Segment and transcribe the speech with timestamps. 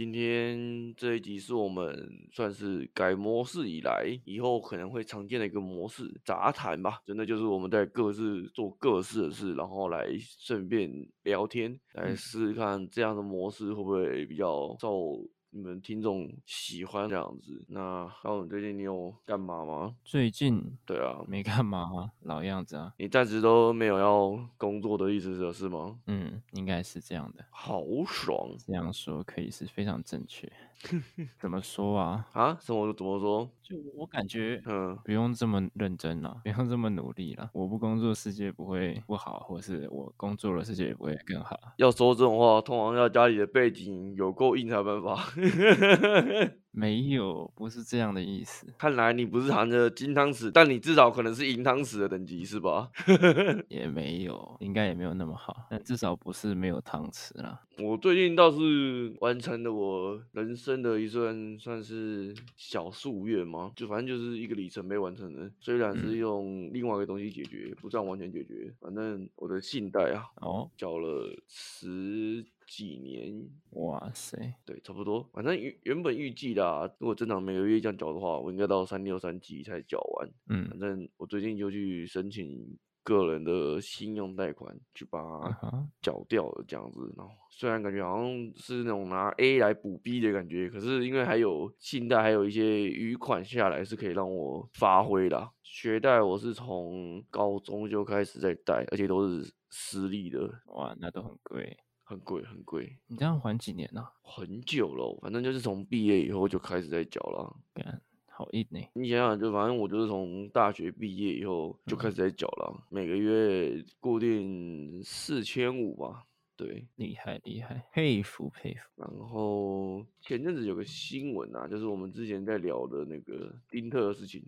[0.00, 1.94] 今天这一集是我们
[2.32, 7.02] 算是改模式以来，以后可能会常见的一个模式，杂谈吧。
[7.04, 10.06] 真的就是我们在各自做各自的事，然后来
[10.38, 10.90] 顺便
[11.24, 15.22] 聊天，来试试看这样的模式会不会比较受。
[15.52, 19.96] 你们听众喜欢这样子，那高总最近你有干嘛吗？
[20.04, 22.94] 最近对啊，没干嘛啊，老样子啊。
[22.98, 25.98] 你暂时都没有要工作的意思是是吗？
[26.06, 27.44] 嗯，应该是这样的。
[27.50, 30.50] 好爽，这样说可以是非常正确。
[31.38, 32.26] 怎么说啊？
[32.32, 32.56] 啊？
[32.60, 32.92] 什么？
[32.94, 33.50] 怎么说？
[33.62, 37.50] 就我感觉，嗯，不用这么认真了，不用这么努力了。
[37.52, 41.58] 我不工作，世界不会不好，或是我工作了，世界也不会更好。
[41.76, 45.16] 要说这种话，通常要家里的背景有够硬才有办法。
[46.72, 48.66] 没有，不是这样的意思。
[48.78, 52.90] 看来你不是含着金汤匙，但你至少可能是银汤匙的等级，是吧？
[53.68, 57.60] 也没有，应该也没有那么好，但至少不是没有汤匙啦。
[57.78, 65.50] 我最近倒是完成了我人生的一段算是小夙愿嘛，就反正就是一个里程碑完成了。
[65.60, 68.72] 虽然是用另外一个东西解决，不算完全解决。
[68.80, 75.28] 反正我的信贷啊，哦，缴了十几年，哇塞，对，差不多。
[75.32, 80.30] 反正原原本预计啦，如果正常每个月这样缴的话，我应该到三六三七才缴完。
[80.48, 87.12] 嗯，反正我最近就去申请个人的信用贷款，去把它缴掉了，这样子。
[87.16, 95.50] 然后虽然感觉好像是那种拿 A 来补 B 的感觉，可是因为还有信贷，还有一些余款下来是可以让我发挥的。
[95.64, 100.48] 学贷我是从高中就开始在贷，而且都是私立的。
[100.66, 101.76] 哇，那都很贵。
[102.10, 104.04] 很贵很贵，你这样还几年呢？
[104.20, 107.56] 很久了，反正就是从毕业以后就开始在缴了。
[107.72, 108.80] 干，好硬呢。
[108.94, 116.24] 你想想，就反正我就是从大学毕业以后就开始在缴了，嗯，每个月固定四千五吧。
[116.56, 118.80] 对，厉害厉害，佩服佩服。
[118.96, 124.42] 然后前阵子有个新闻啊，就是我们之前在聊的那个丁特的事情。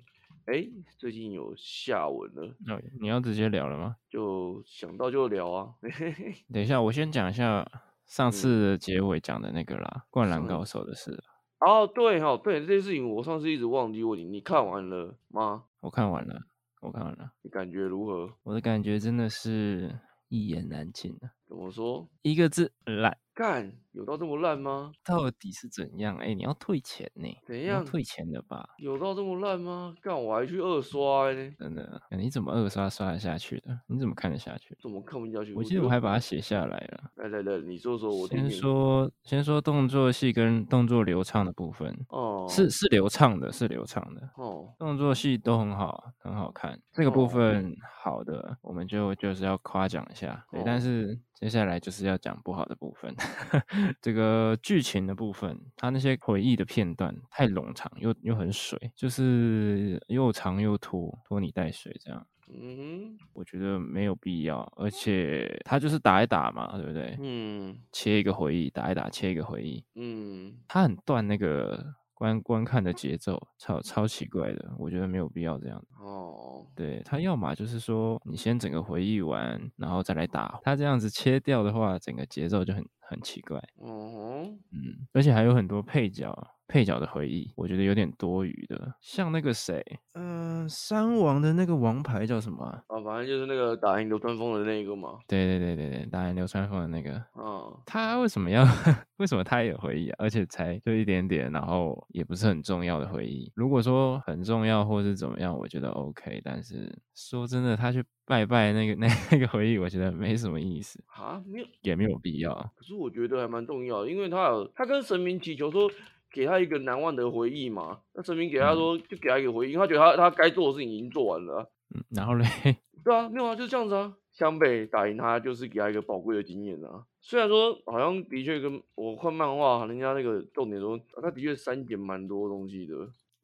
[0.46, 0.66] 哎，
[0.98, 2.42] 最近有下文了。
[2.68, 3.96] 哦，你要直接聊了吗？
[4.10, 5.74] 就想到就聊啊。
[6.52, 7.66] 等一下，我先讲一下
[8.06, 11.22] 上次的结尾讲的那个啦，嗯《灌篮高手》的事。
[11.60, 15.64] 哦，对哈，对这件事情，我上次一直忘记问你，你看完了吗？
[15.80, 16.42] 我看完了，
[16.80, 17.32] 我看完了。
[17.42, 18.32] 你感觉如何？
[18.42, 19.96] 我的感觉真的是
[20.28, 21.30] 一言难尽啊。
[21.52, 22.08] 怎么说？
[22.22, 23.18] 一个字，烂。
[23.34, 24.92] 干，有到这么烂吗？
[25.04, 26.16] 到底是怎样？
[26.16, 27.28] 哎、欸，你要退钱呢？
[27.46, 28.66] 怎样退钱的吧？
[28.78, 29.94] 有到这么烂吗？
[30.02, 31.50] 干，我还去二刷呢。
[31.58, 32.00] 真的？
[32.10, 33.78] 你怎么二刷刷得下去的？
[33.86, 34.76] 你怎么看得下去？
[34.80, 35.52] 怎么看不下去？
[35.54, 37.10] 我记得我还把它写下来了。
[37.16, 38.50] 来来来，你说说我听听。
[38.50, 41.94] 先说先说动作戏跟动作流畅的部分。
[42.08, 44.30] 哦，是是流畅的，是流畅的。
[44.36, 46.78] 哦，动作戏都很好，很好看。
[46.92, 50.46] 这个部分好的，哦、我们就就是要夸奖一下。
[50.50, 51.18] 对，哦、但是。
[51.42, 53.12] 接下来就是要讲不好的部分，
[54.00, 62.24] 这个剧情的部分，它那些回忆的片段太冗长，又又很水，就是又长又拖，拖泥带水这样。
[62.46, 67.16] 嗯，我觉得没有必要，而且他就是打一打嘛，对不对？
[67.20, 69.84] 嗯，切一个回忆，打一打，切一个回忆。
[69.96, 71.96] 嗯，他很断那个。
[72.22, 75.84] 观观看的节奏超超奇怪的，我觉得没有必要这样。
[75.98, 80.60] 哦，对，他要么就是说你先整个回忆完，然后再来打。
[80.62, 83.58] 他这样子切掉的话，整个节奏就很很奇怪。
[83.74, 86.32] 哦，嗯，而且还有很多配角。
[86.72, 88.94] 配角的回忆，我觉得有点多余的。
[89.02, 89.84] 像那个谁，
[90.14, 92.82] 嗯、呃，山王的那个王牌叫什么啊？
[92.86, 95.18] 啊，反正就是那个打赢流川枫的那个嘛。
[95.28, 97.22] 对对对对对，打赢流川枫的那个。
[97.36, 97.78] 嗯。
[97.84, 98.64] 他为什么要？
[99.18, 100.16] 为什么他也有回忆啊？
[100.18, 103.52] 而且才就一点点，然后也不是很重要的回忆。
[103.54, 106.40] 如果说很重要或是怎么样，我觉得 OK。
[106.42, 112.54] 但是说真的，他去拜拜那个 那那个回忆，我觉得没什么意思啊，没有也没有必要。
[112.74, 115.90] 可是我觉得还蛮重要的，因为他有他跟神明祈求说。
[116.32, 118.00] 给他一个难忘的回忆嘛？
[118.14, 121.66] 那神明给他说，就给他一个回忆，因为他觉得他他该做的事情已经做完了啊。
[121.94, 122.44] 嗯，然后嘞？
[123.04, 124.14] 对啊，没有啊，就是这样子啊。
[124.30, 127.04] 湘北打赢他，就是给他一个宝贵的经验啊。
[127.20, 132.94] 虽然说好像的确跟我看漫画，人家那个重点说，他的确删减蛮多东西的。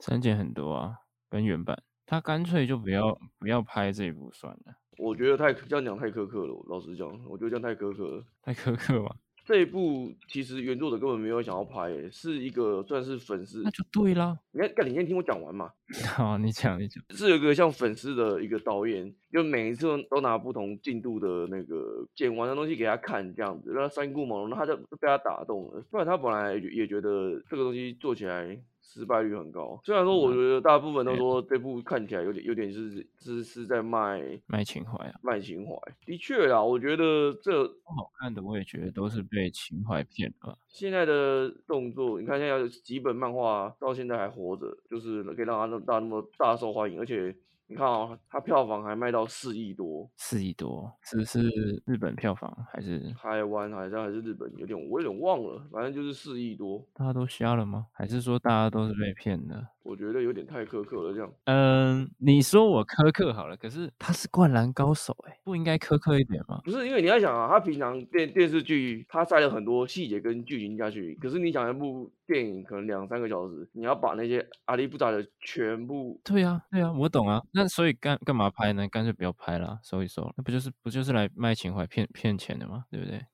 [0.00, 0.94] 删减很多啊，
[1.28, 1.82] 跟原版。
[2.06, 4.74] 他干脆就不要不要拍这一部算了。
[4.96, 8.24] 我觉得太这样讲太苛刻了，老实讲，我觉得这样太苛刻了。
[8.42, 9.14] 太苛刻吗？
[9.48, 14.38] 这一部其实原作者根本没有想要拍，诶，是一个算是粉丝，那就对了。
[14.52, 15.70] 你看，干，你先听我讲完嘛。
[16.14, 17.02] 好，你讲，你讲。
[17.16, 25.82] 是有一个像粉丝的一个导演，就每一次都拿不同进度的那个剪完的东西给他看，这样子让他三顾茅庐，他就被他打动了。
[25.90, 28.54] 不然他本来也觉得这个东西做起来
[28.88, 29.78] 失败率很高。
[29.84, 35.76] 虽然说我觉得大部分都说这部看起来有点有点是是是在卖卖情怀啊，卖情怀。
[36.06, 40.58] 的确啊，我觉得这不好看的，我也觉得都是被情怀骗了。
[40.68, 47.36] 现在的动作，你看现在有几本漫画到现在还活着，就是可以让它那么大那么大受欢迎，而且。
[47.70, 53.70] 你看啊、哦，它票房还卖到四亿多，四亿多，是是日本票房还是台湾？
[53.70, 54.50] 好像还是日本？
[54.56, 56.82] 有点我有点忘了，反正就是四亿多。
[56.94, 57.86] 大家都瞎了吗？
[57.92, 59.68] 还是说大家都是被骗的？
[59.82, 61.30] 我觉得有点太苛刻了，这样。
[61.44, 66.62] 嗯，你说我苛刻好了，可是他是灌篮高手哎、欸，不应该苛刻一点吗？
[66.64, 76.20] 不是，因为你要想啊，他平常电电视剧他塞了很多细节跟剧情下去，可是你想一部电影可能两三个小时，你要把那些阿里不达的全部。
[76.22, 77.42] 对呀、啊，对呀、啊，我懂啊。
[77.52, 78.86] 那所以干干嘛拍呢？
[78.88, 80.30] 干脆不要拍了，收一收。
[80.36, 82.84] 那不就是不就是来卖情怀、骗骗钱的吗？
[82.90, 83.24] 对不对？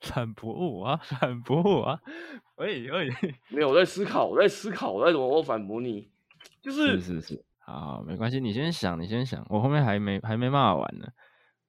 [0.00, 0.96] 反驳我啊！
[1.04, 2.00] 反驳我啊！
[2.56, 3.08] 喂喂，
[3.50, 6.10] 没有，我在思考，我在思考，我在怎么我反驳你？
[6.60, 11.06] 就是是是是，好，好，没关系，你先想，你先想，我后面还没还没骂完呢。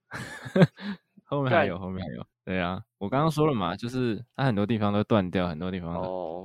[1.25, 2.25] 后面还有，后面还有。
[2.49, 5.93] 对啊，我刚刚说了嘛，就是它很多地方都断掉，很多地方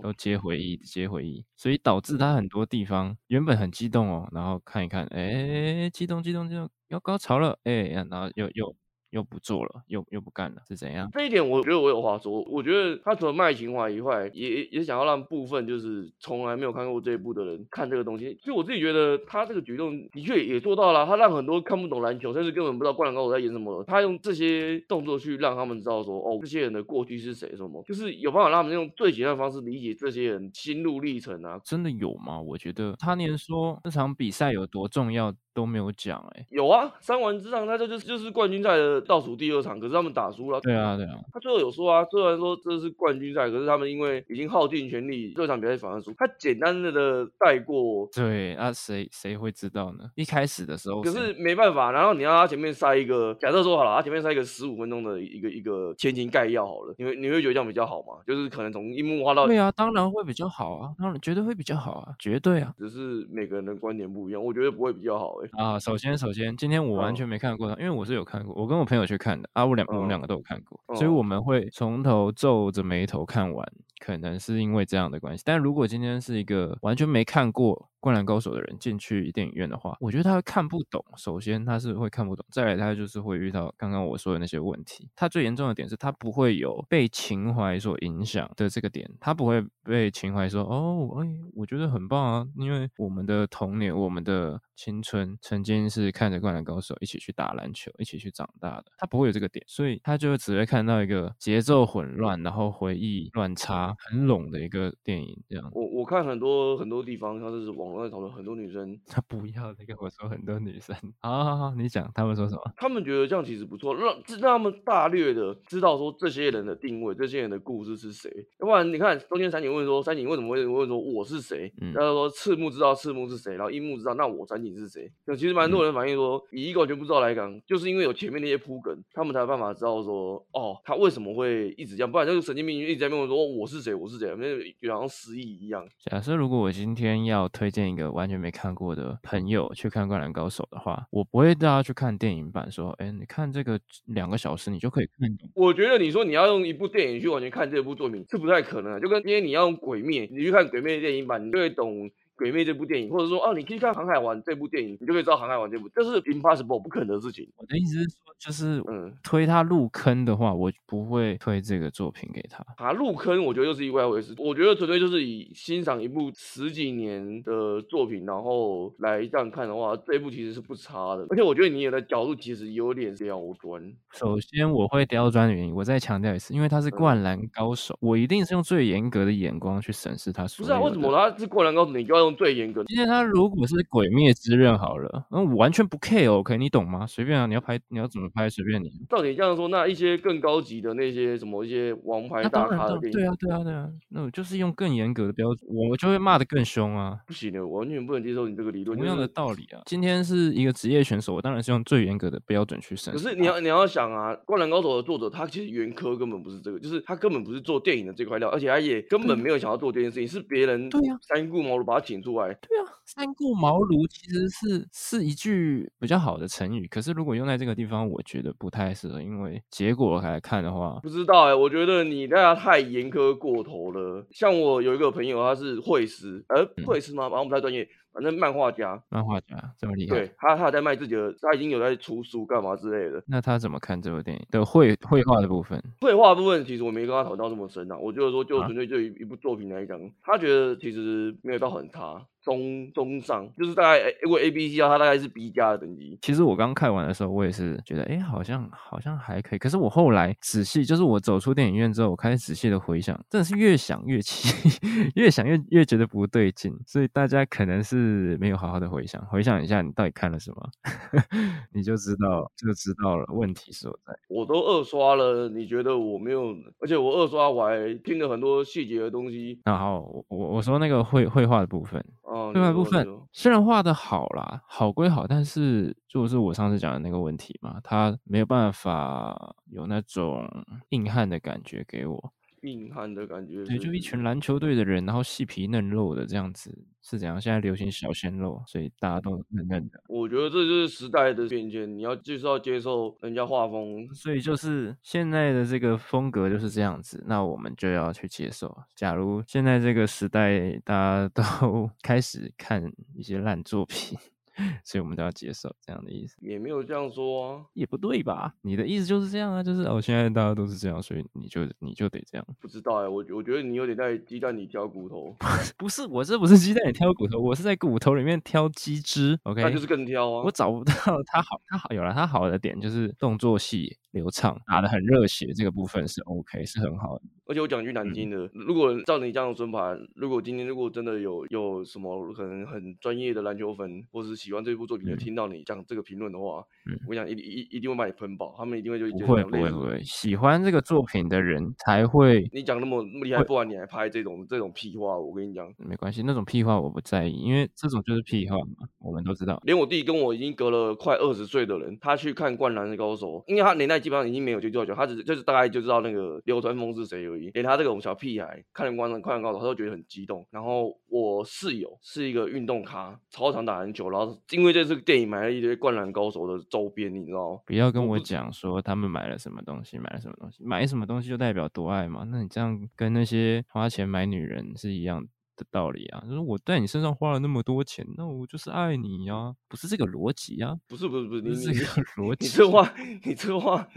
[0.03, 7.73] 都接回忆，接回忆，所以导致它很多地方原本很激动哦，然后看一看，哎，激动激动激动，要高潮了，哎，
[8.11, 8.77] 然后又又。
[9.15, 11.09] 又不做了，又又不干了，是怎样？
[11.13, 12.43] 这一点我觉得我有话说。
[12.51, 18.37] 我觉得他除了卖情怀以外，也也想要让部分就是从来没有看过这一部的人看这个东西。
[18.43, 31.61] 所以我自己觉得他这个举动的确也做到了，他让很多看不懂篮球，甚至根本不知道灌篮高手在演什么，他用这些动作去让他们知道说，哦，这些人的过去是谁什么，就是有办法让他们用最简单的方式理解这些人心路历程啊。
[31.65, 32.41] 真的有吗？
[32.41, 39.01] 我觉得他连说这场比赛有多重要都没有讲，哎，有啊，三环之上，他这就是就是冠军赛的。
[39.05, 40.59] 倒数第二场，可是他们打输了。
[40.61, 41.19] 对啊，对啊。
[41.33, 46.11] 他最后有说啊，虽然说这是冠军赛，可是他们因为已经耗尽全力，这场比赛反而输。
[46.17, 48.09] 他简单的的带过。
[48.15, 50.11] 对，那谁谁会知道呢？
[50.15, 51.93] 一开始的时候，可是没办法。
[51.93, 58.23] 然后你让他前面塞一个，假设说好了，他前面塞一个十五分钟的一个一个前情概要好了，你会你会觉得这样比较好吗？
[58.27, 59.47] 就是可能从樱木花道。
[59.47, 62.73] 对啊，当然会比较好啊，当然绝对会比较好啊，绝对啊。
[62.79, 65.65] 只是每个人的观点不一样，我觉得不会比较好哎、欸。
[65.75, 69.65] 啊，首先首先，今天我完全没看过他，因为我是有看过，我跟我朋友去看的啊。
[69.65, 73.67] 我两、嗯、我们两个都有看过，嗯、所以我们会从头皱着眉头看完，
[74.05, 75.43] 可能是因为这样的关系。
[75.47, 81.03] 但如果今天是一个完全没看过，灌篮高手的人进去电影院的话，我觉得他会看不懂。
[81.17, 85.09] 首先他是会看不懂，再来他就是会遇到刚刚我说的那些问题。
[85.17, 98.85] 他最严重的点是他不会有被情怀所影响的这个点，他不会被情怀说哦，哎，我觉得很棒啊，因为我们的童年、我们的青春曾经是看着灌篮高手一起去打篮球、一起去长大的。
[98.99, 105.43] 他不会有这个点，所以他就只会看到一个节奏混乱，然后回忆乱插、很冷的一个电影。
[105.49, 107.95] 这样，我我看很多很多地方，像是网。
[107.95, 109.95] 络在讨论很多女生，她不要那个。
[110.01, 112.61] 我说很多女生，好好好，你讲他们说什么？
[112.77, 118.29] 他们觉得这样其实不错，让让他们大略的知道说这些人的定位，这些人的故事是谁。
[118.59, 121.73] 要不然你看中间三井问说，三井为什么会问说我是谁？
[121.81, 125.09] 嗯、然后说赤木知道赤木是谁，然后樱木知道那我三井是谁？
[125.25, 132.11] 就其实蛮多人反映说，嗯、以一个完全不知道来讲，就是因为有前面那些铺梗，他们才有办法知道说，哦，他为什么会一直这样？
[132.11, 133.95] 不然就是神经病一直在问我说我是谁？
[133.95, 134.35] 我是谁？
[134.37, 134.45] 那
[134.81, 135.87] 就好像失忆一样。
[136.11, 145.49] 假设如果我今天要推荐一个完全没看过的朋友去看《灌篮高手》的话，我不会带他去看电影版，说，哎，你看这个两个小时，你就可以看懂。
[145.55, 152.11] 我觉得你说你要用一部电影去完全看这部作品是不太可能的，就跟今天你要用《鬼灭》，你去看《鬼灭》电影版，你就会懂。
[152.37, 157.49] 鬼魅这部电影，或者说哦，你可以看航海王这部电影，你就可以知道航海王这部，这是 impossible 不可能的事情。
[157.57, 162.65] 我的意思是说，就是嗯，推他入坑的话，我不会推这个作品给他。
[162.77, 164.35] 啊，入坑我觉得又是意外回事。
[164.39, 171.25] 我觉得纯粹就是以欣赏一部十几年的作品，然后来这样看的话，这一部其实是不差的。
[171.31, 173.81] 而且我觉得你的角度其实有点刁钻。
[174.13, 180.43] 首先我会刁钻的原因，我再强调一次，因为他是灌篮高手，嗯、我一定是用最严格的眼光去审视他。
[180.59, 182.24] 不是啊，为什么他是灌篮高手，你就要？
[182.25, 182.87] 用最严格的。
[182.87, 187.07] 今天他如果是《鬼灭之刃》好了，那我完全不 care OK，你懂吗？
[187.07, 188.91] 随便啊，你要拍，你要怎么拍，随便你。
[189.09, 197.19] 照你这样说，那一些更高级的那些什么一些王牌大咖的电影，对啊，对啊，对啊，那我就是用更严格的标准，我就会骂的更凶啊。
[197.27, 198.99] 不行的，我完全不能接受你这个理论。
[198.99, 203.13] 同样的道理啊，今天是一个职业选手，我当然是用最严格的标准去审。
[203.13, 212.55] 可是你要你要想啊，《灌篮高手》的作者他其实原科根本不是这个，就是他根本不是做电影的这块料，而且他也根本没有想要做这件事情，是别人对呀，三顾茅庐把他请请出来。
[212.55, 224.27] 对啊，三顾茅庐其实是是一句比较好的成语，可是如果用在这个地方，我觉得不太适合，因为结果来看的话，不知道哎、欸，我觉得你大家太严苛过头了。
[224.31, 227.29] 像我有一个朋友，他是会师，呃，会师吗？
[227.29, 227.89] 反正不太专业。
[228.15, 233.21] 反正漫画家，漫画家这么厉害，对他，他有在卖自己的，他已经有在出书干嘛之类的。
[233.27, 235.83] 那他怎么看这部电影的绘绘画的部分？
[236.01, 237.99] 绘画部分其实我没跟他讨论到这么深啊。
[237.99, 242.25] 我就是说，就纯粹就一一部作品来讲，啊、他觉得其实没有到很差。
[242.45, 246.19] 中中上就是大概，如果 A B C 啊，它大概是 B 加的等级。
[246.21, 249.59] 其实我刚看完的时候，我也是觉得，哎、欸，好像好像还可以。
[249.59, 254.79] 可是我后来仔细，就是我走出电影院之后，我开始仔细的回想，真的是越想越气，
[255.17, 256.73] 越想越越觉得不对劲。
[256.87, 260.69] 所以大家可能是没有好好的回想，回想一下你到底看了什么，
[261.73, 264.15] 你就知道就知道了问题所在。
[264.29, 266.55] 我都二刷了，你觉得我没有？
[266.79, 269.59] 而且我二刷我还听了很多细节的东西。
[269.65, 272.05] 然后我我说那个绘绘画的部分。
[272.53, 280.49] 另外一部分虽然画的好啦，好归好，但是就是我上次讲的那个问题嘛，他没有办法有那种
[280.91, 282.33] 硬汉的感觉给我。
[282.65, 287.41] 硬汉的感觉，对，就一群篮球队的人，然后细皮嫩肉的这样子，是怎样？
[287.41, 290.03] 现在流行小鲜肉，所以大家都嫩嫩的。
[290.09, 298.77] 我觉得这就是时代的变迁，你要就是要接受人家画风，所以就是现在的这个风格就是这样子，那我们就要去接受。
[298.95, 304.19] 假如现在这个时代大家都 开始看一些烂作品。
[304.85, 308.55] 所以我们都要接受这样的意思，也没有这样说啊，也不对吧？
[308.63, 312.47] 你的意思就是这样啊，就是哦，现在大家都是这样，所以你就你就得这样。
[312.61, 315.35] 不知道哎、欸，我我觉得你有点在鸡蛋里挑骨头。
[315.77, 319.39] 不是，我这不是鸡蛋里挑骨头，我是在骨头里面挑鸡汁。
[319.43, 320.43] OK，那就是更挑啊。
[320.45, 320.93] 我找不到
[321.27, 327.23] 他好，他好有了他好的点就是动作戏流畅，打得很热血，这个部分是 OK，是很好的。
[327.47, 342.49] 而且我讲句难听的，嗯、如果照你这样的说法，如果今天如果真的有有什么可能很专业的篮球粉，或是喜欢这部作品的，听到你讲这个评论的话，嗯、我跟你讲一一一定会把你喷爆，他们一定会就不会不会不会喜欢这个作品的人才会。
[342.51, 349.61] 你讲那么那么厉害，不然你还拍这种这种屁话，我跟你讲，没关系，那种屁话我不在意，因为这种就是屁话嘛，我们都知道。
[349.65, 358.15] 连我弟跟我已经隔了快二十岁的人，他去看《灌篮高手》，因为他年代基本上已经没有就多久，他只是就是大概就知道那个流川枫是谁而已，连他这种小。
[358.15, 360.47] 屁孩看了《灌篮灌篮高手》，他都觉得很激动。
[360.51, 364.09] 然后我室友是一个运动咖，超常打篮球。
[364.09, 367.61] 然后因为这次电影买了一堆《灌篮高手》的周边，你知道吗？
[367.67, 372.25] 不要跟我讲说他们买了什么东西，买了什么东西，买什么东西就代表多爱嘛？
[372.31, 375.29] 那你这样跟那些花钱买女人是一样的
[375.71, 376.21] 道理啊？
[376.27, 380.75] 就是我在你身上花了那么多钱，那我就是爱你呀、啊，不是这个逻辑呀？
[380.89, 382.47] 不是不是不是，不是这个 逻辑。
[382.47, 382.93] 你这话，
[383.25, 383.89] 你这话。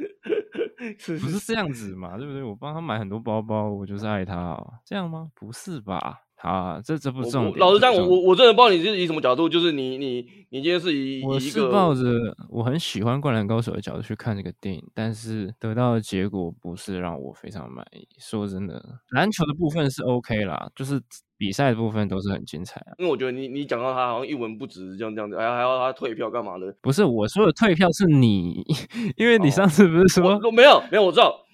[1.06, 2.44] 不是这样子嘛，对不对？
[2.44, 5.32] 我帮他买很多包包，我就是爱他啊，这样吗？
[5.34, 6.27] 不是吧？
[6.38, 7.58] 好啊，这这不是重点。
[7.58, 12.04] 老实讲，我我我真的不知道你是以什么角度，就是你你你今天是以我是抱着
[12.50, 18.08] 我很喜欢《灌篮高手》的角度去看这个电影，但是得到的结果不是让我非常满意。
[18.20, 21.02] 说真的，篮球的部分是 OK 啦，就是。
[21.40, 26.76] 比赛的部分都是很精彩啊，因为我觉得你你讲到他好像一文不值这样这样子，还还要他退票干嘛的？
[26.82, 28.66] 不是我说的退票是你，
[29.18, 31.46] 因为你上次不是说、哦、没有没有我知道，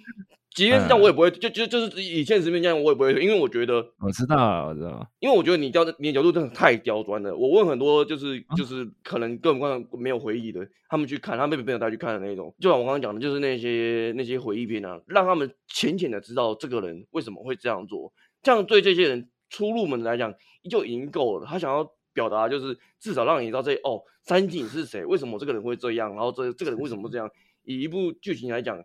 [0.55, 7.36] 即便是这样我也不会，嗯、就就就是以现实面这样我也不会，因为我觉得我知道我知道，因为我觉得你刁你的角度真的太刁钻了。
[7.36, 19.29] 我问很多就是就是可能根本没有回忆的，他们去看，他们被朋友带去看的那种，就像我刚刚讲的，就是那些那些回忆片啊，让他们浅浅的知道这个人为什么会这样做，这样对这些人。
[19.50, 20.33] 初入门来讲
[20.67, 21.45] 就已经够了。
[21.45, 25.05] 他想要表达就是至少让你知道这哦，三井是谁？
[25.05, 26.10] 为什么这个人会这样？
[26.15, 27.29] 然后这这个人为什么这样？
[27.63, 28.83] 以一部剧情来讲，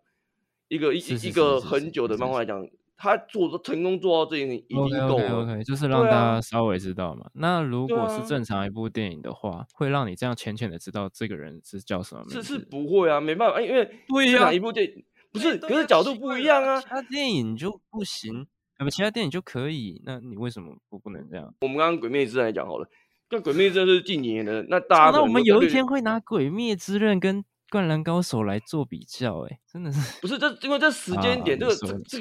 [0.68, 5.42] 一个一一个很久的漫画来讲，他做成功做到这一点已经够了。
[5.42, 7.26] OK，就是让大家稍微知道嘛。
[7.26, 12.42] 啊、那如果是正常一部电影的话，会让你这样浅浅的知道这个人是叫什么名字？
[12.42, 18.46] 是是不会啊，没办法，因为对呀，一部电影不是，可是角度不一样啊，他电影就不行。
[18.78, 21.54] 那么其他电影就可以，那你为什么不不能这样？
[21.62, 22.88] 我们刚刚《鬼灭之刃》来讲好了，
[23.30, 30.50] 那《鬼灭之刃》是近几年的，那大家那我们有一天会拿《鬼灭之刃》跟《灌篮高手》来做比较，哎，真的是不是这？
[30.62, 32.18] 因为这时间点，这个这这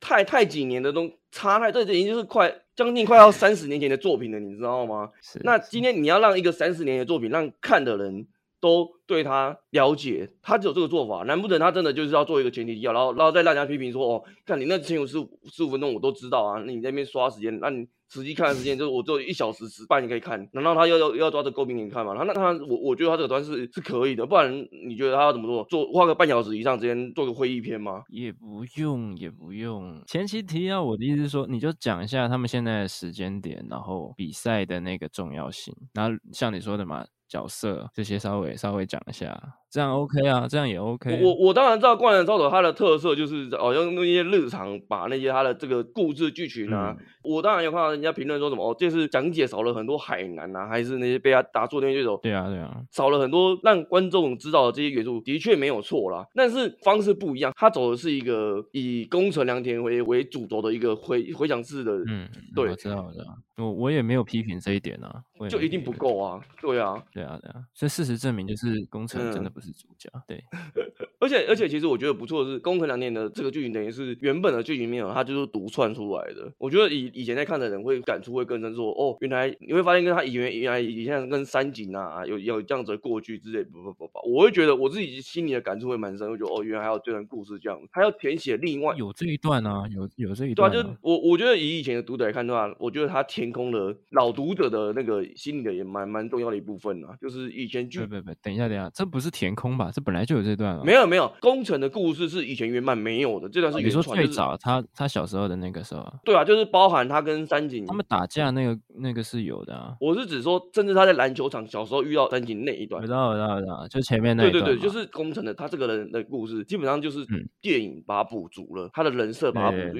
[0.00, 5.10] 太太几年的东差太，这已经就是快将近快要三十年前的作品了，你知道吗？
[5.20, 5.40] 是。
[5.42, 8.26] 那今天你要让一个三十年的作品让看的人
[8.60, 11.22] 都对他了解，他只有这个做法。
[11.24, 22.14] 难不成他真的就是要做一个前提要，然后然后再让人家批评说哦，看你那前五十五十五分钟我都知道啊，那你在那边刷时间，那你实际看的时间就是我只有一小时十半你可以看，难道他要要要抓着诟病给你看吗？
[22.16, 24.52] 那那他我我觉得他这个端是是可以的，不然
[24.86, 25.64] 你觉得他要怎么做？
[25.64, 28.02] 做花个半小时以上时间做个会议篇吗？
[28.08, 37.04] 也不用也不用，前期提要我的意思是说，你就讲一下他们现在的时间点，然后比赛的那个重要性，然后像你说的嘛。
[37.28, 39.38] 角色这些稍微稍微讲一下，
[39.70, 41.20] 这样 OK 啊，这样也 OK。
[41.22, 56.24] 我我当然知道《灌篮高手》它的特色就是哦，用那些日常把那些它的这个故事剧情啊，嗯、我当然有看到人家评论说什么哦，这次讲解少了很多海南啊，还是那些被他打错的那些种，对啊对啊，少了很多让观众知道的这些元素，的确没有错啦。
[56.34, 63.26] 但是方式不一样，他走的是一个以宫城良田为为主轴的一个回回想式的，嗯，对，我知道我知道，
[63.58, 66.94] 我我也没有批评这一点啊，就一定不够啊，对啊。
[67.12, 70.08] 对啊，对啊，所以事实证明就是工程真的不是主角。
[70.14, 70.44] 嗯、对，
[71.20, 76.52] 而且而且其实我觉得不错的是，宫城良年的这个剧情等于是原本的剧情没有，它就是独串出来的。
[76.58, 90.72] 我觉得以以前在看的人会感触会更深，说哦，原来你会发现跟他以前原来以前跟三井啊有有这样子的过去之类，不不不不，我会觉得我自己心里的感触会蛮深，我觉得哦，原来还有这段故事这样，还要填写另外有这一段啊，有有这一段、啊。
[90.72, 97.98] 对啊，就我我觉得以以前的读者来看的话，我觉得他填空了老读者的那个心里的也蛮蛮重要的一部分啊，就是以前剧。
[98.00, 99.90] 不不不，等一下等一下，这不是填空吧？
[99.92, 100.84] 这本来就有这段了。
[100.84, 104.00] 没有没有，工程的故事是以前原版没有的，这段是原创。
[104.00, 106.06] 你说最早他他小时候的那个时候。
[106.24, 109.96] 对啊，就是包含他跟三井他们打架那个那个是有的啊。
[110.00, 113.00] 我是指说，甚至他在篮球场小时候遇到三井那一段。
[113.00, 114.64] 我知道我知道我知道，就前面那一段。
[114.64, 117.26] 对对对，就是工程的他这个人的故事，基本上就是
[117.60, 119.98] 电影把它补足了，嗯、他的人设把它补足。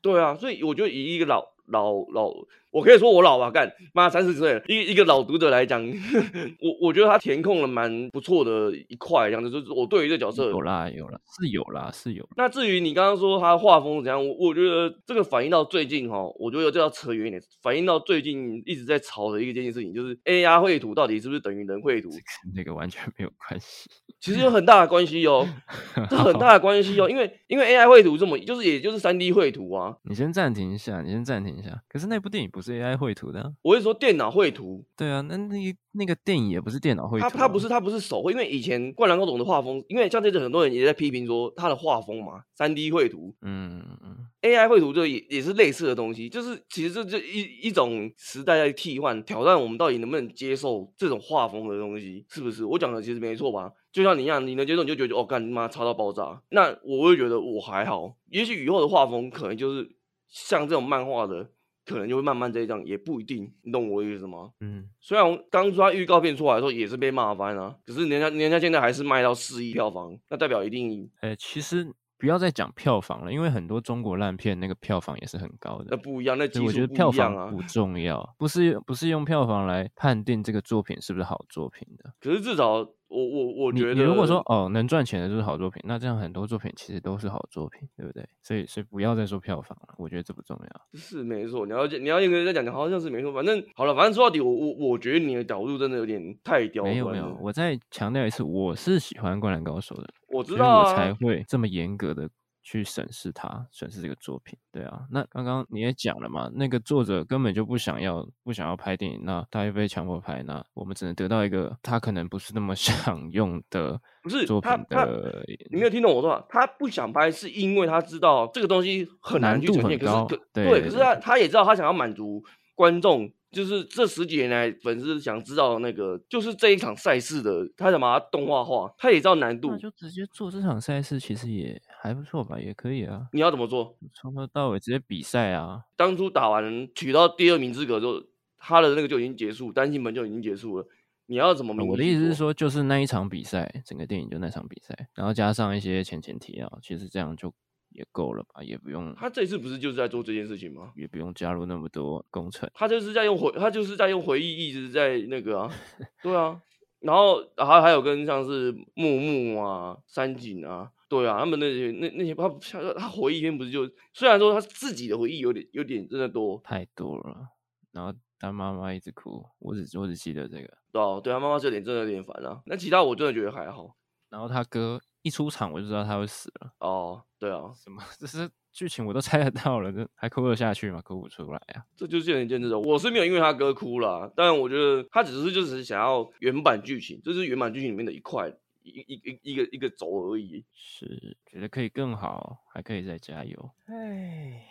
[0.00, 2.32] 对啊，所以我觉得以一个老老老。
[2.72, 5.86] 我可以说我老吧，干妈三十岁了，一一个老读者来讲，
[6.58, 12.26] 我我觉得他填空了蛮不错的一块，这样子就是我对于这角色有啦有啦是有啦是有。
[12.36, 22.08] 那至于你刚刚说他画风怎样，我我觉得这个反映到最近哈，我觉得这要扯远一点，反映到最近一直在吵的一个件事情，就是 AR 绘图到底是不是等于人绘图？
[22.54, 25.46] 那个完全没有关系， 其实有很大的关系哦，
[26.08, 29.94] 这很大的关系哦，因为因为 AI 绘图这么就是也就是三 D 绘图啊。
[30.04, 31.82] 你先暂停一下，你先暂停一下。
[31.88, 34.84] 可是那部电影不是 AI 绘图的，啊，我是说电脑绘图。
[34.96, 35.56] 对啊，那那
[35.94, 52.64] 那个电影也不是电脑绘图，啊，它它不是它不是手绘，因为以前《灌篮高手》的画风，因为像这次很多人也在批评说他的画风嘛，三 D 绘图，嗯嗯，AI 绘图就也也是类似的东西，就是其实这这一一种时代在替换，挑战我们到底能不能接受这种画风的东西，是不是？
[52.64, 53.72] 我讲的其实没错吧？
[53.92, 59.90] 就像你一样，你能接受你就觉得哦，干你妈差到爆炸，那我会觉得我还好，也许以后的画风可能就是
[60.28, 61.50] 像这种漫画的。
[61.84, 64.50] 可能就会慢慢这样，也不一定，你懂我意思吗？
[64.60, 71.10] 嗯，虽然当初他预告片出来的时候也是被骂翻了，可是人家人家现在还是卖到四亿票房，那代表一定。
[71.20, 75.86] 哎、欸，其实不要再讲票房了，因为很多中国烂片那个票房也是很高的。
[75.90, 76.44] 那不一样，那。
[76.64, 82.12] 我觉得票房不重要，不是不是用票房来判定这个作品是不是好作品的。
[82.20, 82.88] 可是至少。
[83.12, 88.26] 我我我觉得，你如果说哦能赚钱的就是好作品，那这样很多作品其实都是好作品，对不对？
[88.42, 90.98] 所以所以不要再说票房了，我觉得这不重要。
[90.98, 93.32] 是没错，你要你要一个人在讲，讲好像是没错。
[93.32, 96.94] 反正好了，反正说到底，我我我觉得你的角度真的有点太刁钻。
[96.94, 102.28] 没有没有，我再强调一次，我是喜欢《灌篮高手》的，我知道啊，我才会这么严格的。
[102.62, 105.02] 去审视它，审视这个作品，对啊。
[105.10, 115.44] 那刚刚你也讲了嘛，那个作者根本就不想要，不想要拍电影，那他又被强迫拍，那我们只能得到一个他可能不是那么 想用的，不是作品的。
[115.70, 116.46] 你没有听懂我说话？
[116.48, 122.42] 他不想拍，是因为他知道这个东西很难去呈现，可是可对，对，可是他他也知道他想要满足
[122.74, 123.30] 观众。
[123.52, 133.28] 就是这十几年来，粉丝想知道那个，就是这一场赛事的，他想把它动画化，他也知道难度，就直接做这场赛事，其实也还不错吧，也可以啊。
[133.32, 133.96] 你要怎么做？
[134.12, 135.84] 从头到尾直接比赛啊！
[135.96, 138.20] 当初打完取到第二名资格之后，
[138.58, 140.86] 他的那个就已经结束，单行本就已经结束了。
[141.26, 141.72] 你要怎么？
[141.84, 147.52] 我的意思是说，就是那一场比赛，整个电影就那场比赛，然后加上一些前前提啊，其实这样就。
[147.94, 149.14] 也够了吧，也不用。
[149.16, 150.92] 他这次不是就是在做这件事情吗？
[150.96, 152.66] 也不用加入那么多工程。
[152.72, 155.70] 他就是在用回，他就是在用回忆，一直在那个啊，
[156.24, 156.58] 对啊。
[157.00, 162.48] 然后还还有跟像是木木啊、山井啊，对啊，他们那些那那些他
[162.94, 167.48] 他回忆篇不是就虽然说他自己的回忆有点有点真的多太多了。
[167.92, 170.78] 然后他妈妈一直哭，我只我只记得这个。
[170.90, 172.62] 对啊，对他妈妈这点真的有点烦啊。
[172.64, 173.94] 那其他我真的觉得还好。
[174.30, 175.00] 然后他哥。
[175.24, 176.72] 一出场我就知道他会死了。
[176.80, 178.02] 哦，对啊，什么？
[178.18, 181.00] 这是剧情我都猜得到了，这还哭得下去吗？
[181.00, 181.84] 哭不出来啊。
[181.94, 182.76] 这就是见仁见智的。
[182.76, 188.52] 我是没有因为他哥哭了，但我觉得他只是就是想要原版剧情，这是原版剧情里面的一块。
[188.84, 193.70] 一一一一个一个轴而已，是觉得可以更好，还可以再加油。
[193.86, 194.66] 哎，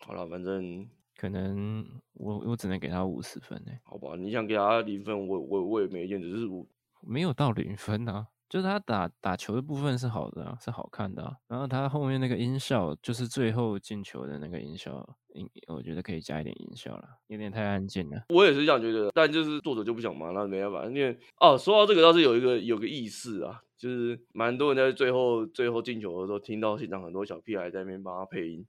[0.00, 3.72] 好了，反正可能我我只能给他五十分呢。
[3.84, 6.66] 好吧，你想给他零分，我我我也没意见，只是我
[7.00, 8.28] 没有到零分啊。
[8.48, 11.36] 就是他打打球的部分是好的啊，是好看的啊。
[11.46, 15.06] 然后他后面那个音效，就是最后进球的那个音效，
[15.66, 18.24] 我觉得可以加一点音效了，有点太安静了。
[18.30, 20.84] 我也是这样觉得，但就是作者就不想嘛，那没办法。
[20.86, 28.66] 因为哦，说到这个倒是有一个有个意思啊，就是蛮多人在最后最后进球的时候，听到现场很多小屁孩在那边帮他配音，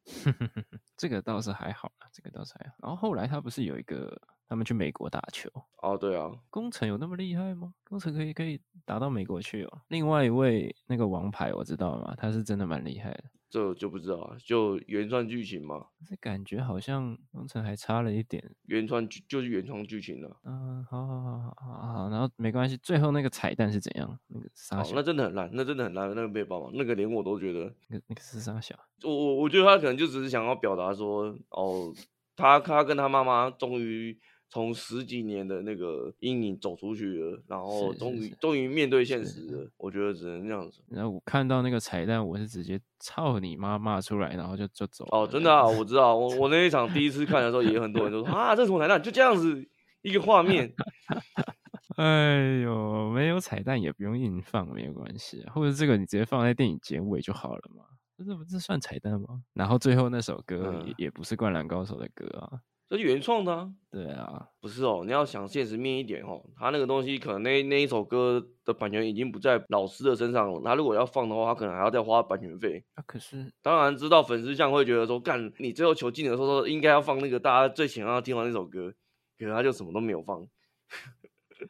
[0.97, 2.75] 这个倒是还好啦，这个倒是还好。
[2.81, 4.21] 然后后来他不是有一个。
[4.49, 5.47] 他们去美国打球
[5.83, 7.71] 哦，对啊，工程有那么厉害吗？
[7.83, 9.81] 工程可以可以打到美国去哦。
[9.89, 12.15] 另外一位那个王牌我知道吗？
[12.17, 15.85] 他是真的蛮厉害的，这就不知道啊，就原创剧情嘛。
[16.03, 18.43] 这感觉好像工程还差了一点。
[18.63, 20.35] 原创剧就是原创剧情了。
[20.43, 22.75] 嗯，好好好好好好，然后没关系。
[22.77, 24.19] 最后那个彩蛋是怎样？
[24.29, 28.75] 那个沙小，那真的很烂，那真的很烂，那个被爆嘛，那个连我都觉得那个那个是沙小。
[29.03, 31.93] 我我我觉得他可能就只是想要表达说，哦，
[32.35, 34.19] 他他跟他妈妈终于。
[34.49, 39.69] 从十几年的那个阴影走出去了，然后终于终于面对现实了。
[39.77, 40.81] 我觉得只能这样子。
[40.89, 45.05] 然后我看到那个彩蛋，我是直接操你妈骂出来，然后就就走。
[45.11, 46.15] 哦，真的啊，我知道。
[46.15, 49.01] 我我那一场第一次看的时候，也很多人都说 啊，这是什么彩蛋？
[49.01, 49.63] 就这样子
[50.01, 50.73] 一个画面。
[51.97, 55.53] 哎呦，没有彩蛋也不用硬放，没有关系啊。
[55.53, 57.83] 或者这个你直接放在电影结尾就好了嘛。
[58.25, 59.43] 这不是算彩蛋吗？
[59.53, 62.59] 然后最后那首歌也、嗯、也不是灌篮高手的歌啊。
[62.89, 63.71] 这是原创的啊？
[63.91, 72.83] 对啊，不是哦，你要想现实面一点哦，他那个东西可能那那一首歌的版权已经不在老师的身上了，他如果要放的话，他可能还要再花版权费。
[72.95, 78.91] 啊，可是当然知道粉丝像会觉得说，干你最后求进的时候应该要放那个大家最想要听完那首歌，
[79.37, 80.47] 可是他就什么都没有放。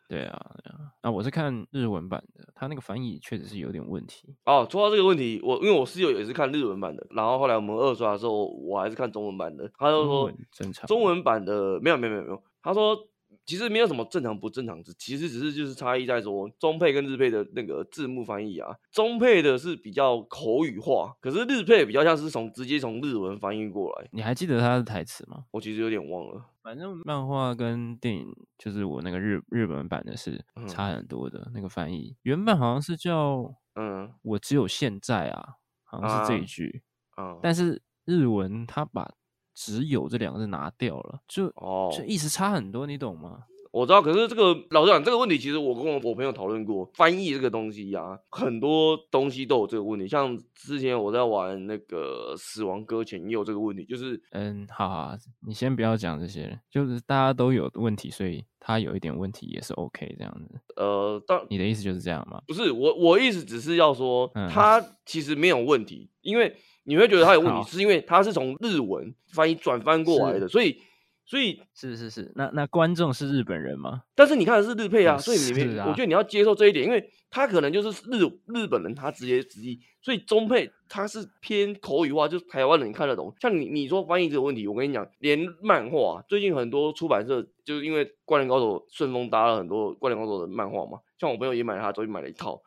[0.08, 4.36] 对啊，对啊，那我是看日文版的，他那个翻译确实是有点问题。
[4.45, 12.97] 哦，说到这个问题，我因为我室友也是看日文版的，然后后来我们二刷的时候，我还是看中文版的，他就说正常，中文版的没有没有没有没有，他说。
[13.49, 24.07] 其实没有什么正常不正常，其实只是就是差异在说中配跟日配的那个字幕翻译啊，中配的是比较口语化，可是日配比较像是从直接从日文翻译过来。
[24.12, 25.45] 你还记得他的台词吗？
[25.49, 26.45] 我其实有点忘了。
[26.62, 28.27] 反正漫画跟电影
[28.59, 36.83] 就是我那个日日本版的是差很多的，嗯、那个翻译原本好像是叫嗯，我只有现在啊，好像是这一句，
[37.15, 39.12] 啊，嗯但是日文他把。
[39.60, 43.39] 只有这两个字拿掉了，就哦，就意思差很多，你懂吗？
[43.72, 50.08] 我知道，可是这个老实讲，这个问题其实我跟我我朋友讨论过，翻译这个东西呀、啊，很多东西都有这个问题。
[50.08, 55.12] 像之前我在玩那个《死亡搁浅》也有这个问题，就是嗯，好好，
[55.45, 60.60] 你先不要讲这些，就是大家都有问题，所以他有一点问题也是 OK 这样子。
[60.78, 62.41] 呃，当你的意思就是这样吗？
[62.48, 66.56] 不是，我我意思只是要说，他其实没有问题，嗯、因为。
[66.89, 70.82] 你会觉得他有问题，是因为他是从日文翻译转翻过来的，所以，
[71.23, 74.02] 所以是是是，那那观众是日本人吗？
[74.15, 83.32] 但是你看的是日配啊，所以你没，啊、我觉得你要接受这一点，因为他可能就是日日本人，他直接直译，所以中配他是偏口语化，就是台湾人看得懂。
[83.39, 92.60] 像你你说翻译这个问题，我跟你讲，连漫画最近很多出版社就是因为《灌篮高手》顺风搭了很多《灌篮高手》的漫画嘛，像我朋友也买了他，最近买了一套。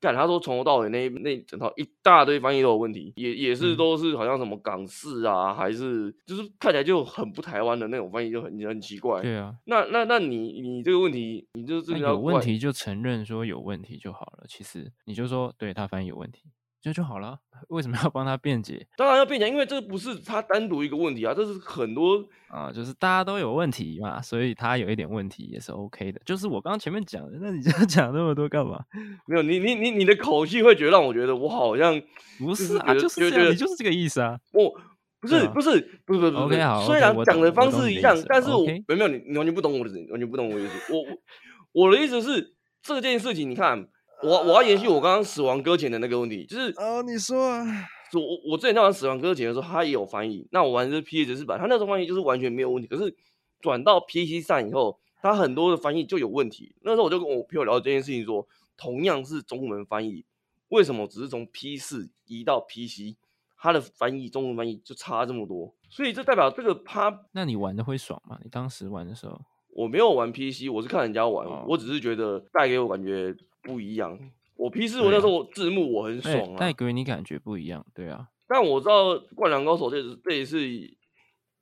[0.00, 9.20] 干，他说从头到尾那那整套一大堆翻译都有问题，也也是都是好像什么港式啊，嗯、还是就是看起来就很不台湾的那种翻译，就很很奇怪。
[9.20, 14.44] 对啊，那那那你你这个问题，你就这个有问题就承认说有问题就好了。
[14.48, 16.44] 其实你就说对他翻译有问题。
[16.82, 17.38] 这就好了，
[17.68, 18.86] 为什么要帮他辩解？
[18.96, 26.20] 当然要辩解，因为这不是他单独一个问题啊，这是很多啊，就是大家都有问题嘛，所以他有一点问题也是 OK 的。
[26.24, 28.82] 就是我刚刚前面讲的，那你这样 讲那么多干嘛？
[29.26, 32.00] 没有，你你你你的口气会觉得让我觉得我好像
[32.38, 34.38] 不是啊，就是这样，你就是这个意思啊。
[34.52, 34.72] 我
[35.20, 40.94] 不是不是不是不是，OK 好，虽然讲的方式一样，但是我没有你你完全不懂我的完全不懂我的意思。
[40.94, 43.86] 我我的意思是这件事情，你看。
[44.22, 47.64] 我我要延续我刚刚死亡搁浅的那个问题，就是哦，你说啊，
[48.12, 50.46] 我我之前在玩死亡搁浅的时候，他也有翻译。
[50.50, 52.86] 那我玩的是 PS 四版，他那时候翻译就是完全没有问题。
[52.88, 53.14] 可是
[53.60, 56.74] 转到 PC 上以后，他很多的翻译就有问题。
[56.82, 60.24] 那时候我就跟我朋友聊这件事情说，说同样是中文翻译，
[60.68, 63.16] 为什么只是从 P 四移到 PC，
[63.56, 65.74] 它的翻译中文翻译就差这么多？
[65.88, 68.38] 所以这代表这个他，那你玩的会爽吗？
[68.42, 73.34] 你当时玩的时候，我没有玩 PC，我是看人家玩，哦、我只是觉得带给我感觉。
[73.62, 74.18] 不一样，
[74.56, 78.28] 我 P 四我那时候字幕我很爽啊，带给你感觉不一样，对啊。
[78.48, 80.58] 但我知道《灌篮高手》这这也是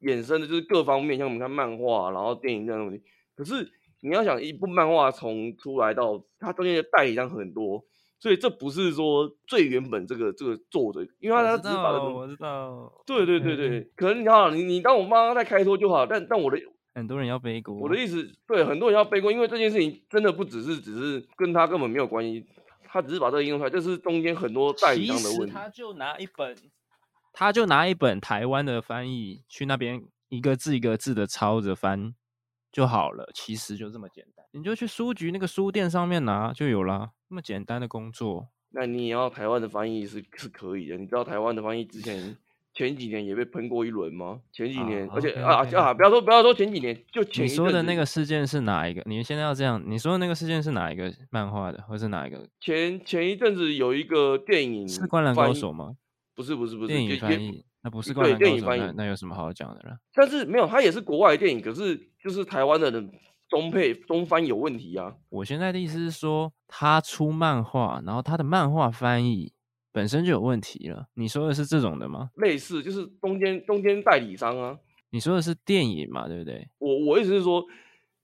[0.01, 3.03] 衍生的，就是各方面，像我们看漫画，然后电影这样东西。
[3.37, 7.85] 可是你要想，一部漫画从出来到它中间的代理商很多，
[8.19, 16.59] 所以这不是说最原本这个这个作者，因为他他只是把我知道，知道，对对对对，嗯、可能你好，你你当我妈妈在开脱就好，但但我的
[16.99, 22.45] 很多人要背锅，我的意思，对，很多人要背锅，因为这件事情真的不只是只是跟他根本没有关系，
[22.85, 25.55] 他只是把这个应用出来，这是中间很多代理商的问题。
[25.55, 26.57] 他就拿一本，
[27.33, 32.15] 他就拿一本台湾的翻译去那边一个字一个字的抄着翻。
[32.71, 38.51] 就好了，其实就这么简单，你就去书局那个书店上面拿就有啦，那么简单的工作。
[38.71, 42.37] 那你也要台湾的翻译是是可以的，你知道台湾的翻译之前
[42.79, 44.39] 前几年也被喷过一轮吗？
[44.53, 45.77] 前几年，啊、而且 okay, 啊 okay.
[45.77, 49.03] 啊，不要说不要说前几年，就前你说的那个事件是哪一个？
[49.05, 52.49] 你现在要这样，你说的那个事件是哪一个漫画的，或是哪一个？
[52.61, 55.97] 前前一阵子有一个电影是《灌篮高手》吗？
[56.37, 57.65] 不是不是不是电影翻译。
[57.83, 59.99] 那不是灌篮高手，电影翻译，那有什么好讲的了？
[60.15, 63.11] 但是没有，它也是国外的电影，可是就是台湾的人
[63.49, 65.13] 中配中翻有问题啊。
[65.31, 69.53] 我现在的意思是说，他出漫画，然后他的漫画翻译
[69.99, 71.09] 本身就有问题了。
[71.15, 72.31] 你说的是这种的吗？
[72.37, 74.79] 类似，就是中间中间代理商啊。
[75.11, 76.29] 你说的是电影嘛？
[76.29, 76.69] 对不对？
[76.79, 77.65] 我我意思是说，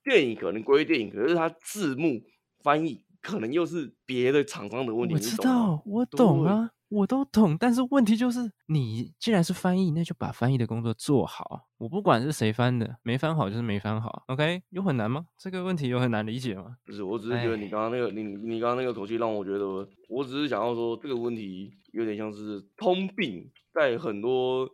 [0.05, 2.23] 电影可能归电影，可是它字幕
[2.63, 5.15] 翻译可能又是别的厂商的问题。
[5.15, 6.71] 我知道，我懂啊。
[6.95, 11.67] 我都懂，但是问题就是，你既然是翻译，那就把翻译的工作做好。
[11.77, 14.23] 我不管是谁翻的，没翻好就是没翻好。
[14.29, 15.27] OK，有很难吗？
[15.37, 16.77] 这个问题有很难理解吗？
[16.85, 19.67] 不是，我只是觉得你刚刚那个，你你刚刚那个口气让我觉得，
[20.09, 24.65] 我只是想要说这个问题有点像是通病，在很多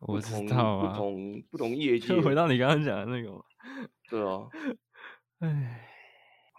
[0.00, 2.08] 不同不同不同业 界。
[2.08, 3.30] 就回到你刚刚讲的那个，
[4.10, 4.46] 对啊，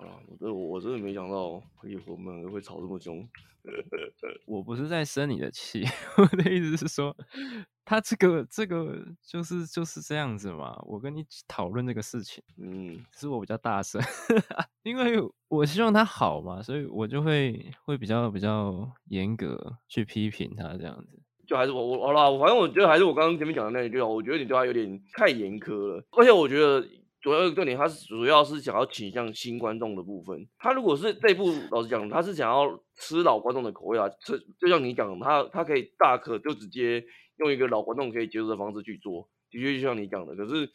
[0.01, 0.07] 唉。
[0.07, 3.27] 啊，我这我真的没想到，以后我们会吵这么凶。
[4.47, 5.83] 我不是在生你的气，
[6.17, 7.15] 我的意思是说，
[7.85, 10.75] 他这个这个就是就是这样子嘛。
[10.81, 14.01] 我跟你讨论这个事情，嗯，是我比较大声，
[14.81, 21.19] 因为我希望他好嘛，所以我就会会比较比较严格去批评他这样子。
[21.45, 26.83] 就还是我我好啦，反正我觉得还是我刚刚前面讲的那一句，我觉得你对他有点太严苛了，而且我觉得。
[27.21, 30.47] 主要一个重点，他是主要是想要倾向新观众的部分。
[30.57, 34.09] 他如果是这部，老实讲，他是想要吃老观众的口味啊。
[34.21, 37.03] 吃就像你讲，他他可以大可就直接
[37.37, 40.35] 用一个老观众可以接受的方式去做，的确就像你讲的。
[40.35, 40.67] 可是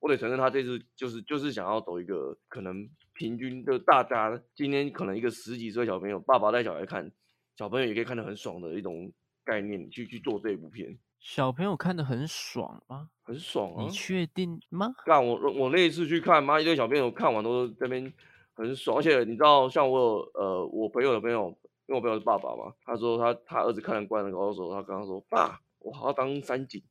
[0.00, 7.12] 我得承认，他这次就是就是想要走一个可能平均的，大家今天可能一个十几岁小朋友，爸爸带小孩看，
[7.56, 9.12] 小朋友也可以看得很爽的一种
[9.44, 10.98] 概念去去做这一部片。
[11.20, 13.08] 小朋友看得很爽吗？
[13.22, 13.82] 很爽啊！
[13.82, 14.94] 你确定吗？
[15.06, 18.12] 干我我那一次去看，妈一堆小朋友看完都这边
[18.54, 21.48] 很爽，而且你知道，像我有呃我朋友的朋友，
[21.86, 26.82] 因为我朋友是爸爸嘛，他说他他儿子看了《灌篮高手》，他刚刚说爸，我好要当三井，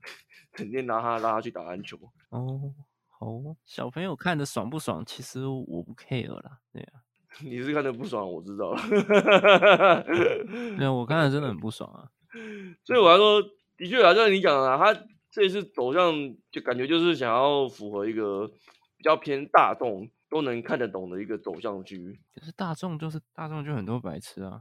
[0.52, 1.98] 肯定拿他拉他去打篮球。
[2.30, 2.72] 哦，
[3.08, 3.26] 好，
[3.66, 5.04] 小朋友看的爽不爽？
[5.04, 7.04] 其实我不 care 啦，对啊，
[7.40, 10.02] 你是看的不爽，我知道了。
[10.76, 12.08] 对啊，我看得真的很不爽啊，
[12.84, 13.42] 所以我还说。
[13.74, 16.14] 的确啊，就像你讲的啊，他这次走向
[16.52, 22.20] 就感觉就是想要符合一个比较偏大众都能看得懂的一个走向区。
[22.32, 24.60] 可是大众就是大众，就很多白痴啊。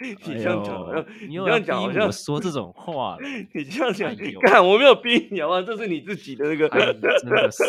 [0.00, 3.18] 你这样讲，哎、你这样讲好像说这种话。
[3.52, 4.08] 你这样讲，
[4.46, 6.66] 看、哎、我没有逼你啊，这是你自己的那个。
[6.72, 7.62] 哎、真的是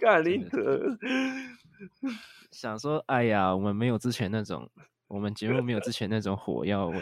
[0.00, 0.96] 干林德。
[2.52, 4.68] 想说，哎呀，我们没有之前那种，
[5.08, 6.98] 我们节目没有之前那种火药味。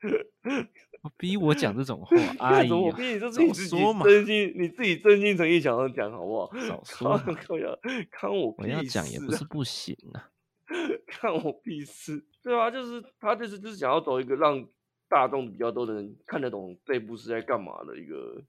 [1.16, 6.52] 逼我讲这种话，哎呀，我逼你就自己说嘛，真心你自己真心诚意想要讲好不好？
[6.58, 7.68] 少说，看呀，
[8.10, 10.30] 看我我要讲也不是不行啊，
[11.06, 14.66] 看我屁事，对啊，就是他就是就是想要走一个让
[15.08, 18.42] 大众比较多的人看得懂这部是在干嘛的一个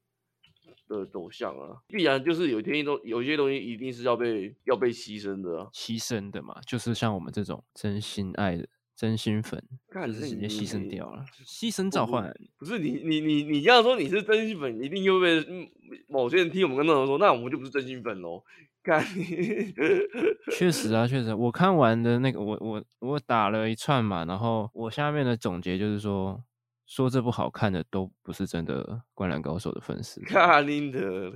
[0.88, 8.68] 的走向啊，必然就是有天都有些东西一定是要被要被牺牲的啊，牺牲的嘛，就是像我们这种真心爱的。
[9.00, 12.36] 真心粉，就是直接牺牲掉了，牺牲召唤。
[12.58, 15.46] 不是你你你你这样说你是真心粉，一定又被
[16.08, 18.44] 某些人听我们跟那种说，那我们就不是真心粉喽。
[18.82, 19.06] 看，
[20.52, 26.44] 确实啊，确实，我看完的那个，我我我打了一串嘛，然后我下面的总结就是说，
[26.88, 30.22] 说这部好看的都不是真的灌篮高手的粉丝。
[30.22, 31.32] 卡林德，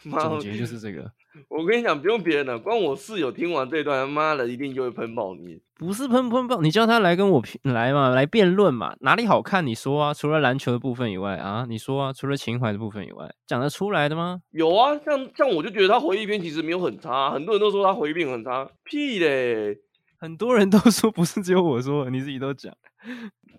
[0.00, 1.12] 总结就是这个。
[1.48, 5.60] 我跟你讲，不用别人了，光我室友听完这段，他妈的一定就会喷爆你。
[5.78, 10.14] 不是喷喷爆，你叫他来跟我来嘛，来辩论嘛，哪里好看你说啊？
[10.14, 14.42] 除了篮球的部分以外啊，你说啊，除了情怀的部分以外，讲得出来的吗？
[14.50, 19.78] 有啊，像像我就觉得他回忆篇其实没有很差，很多人都说他回忆篇很差，屁嘞！
[20.18, 22.72] 很多人都说不是只有我说，你自己都讲。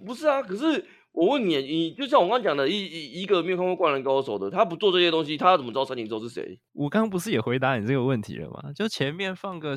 [0.05, 6.59] 不是啊，可是我问你，你就像我刚刚讲的，一一一个没有看过《灌篮高手》的，他不做这些东西，他怎么知道三井寿是谁？
[6.73, 8.73] 我刚刚不是也回答你这个问题了吗？
[8.75, 9.75] 就前面放个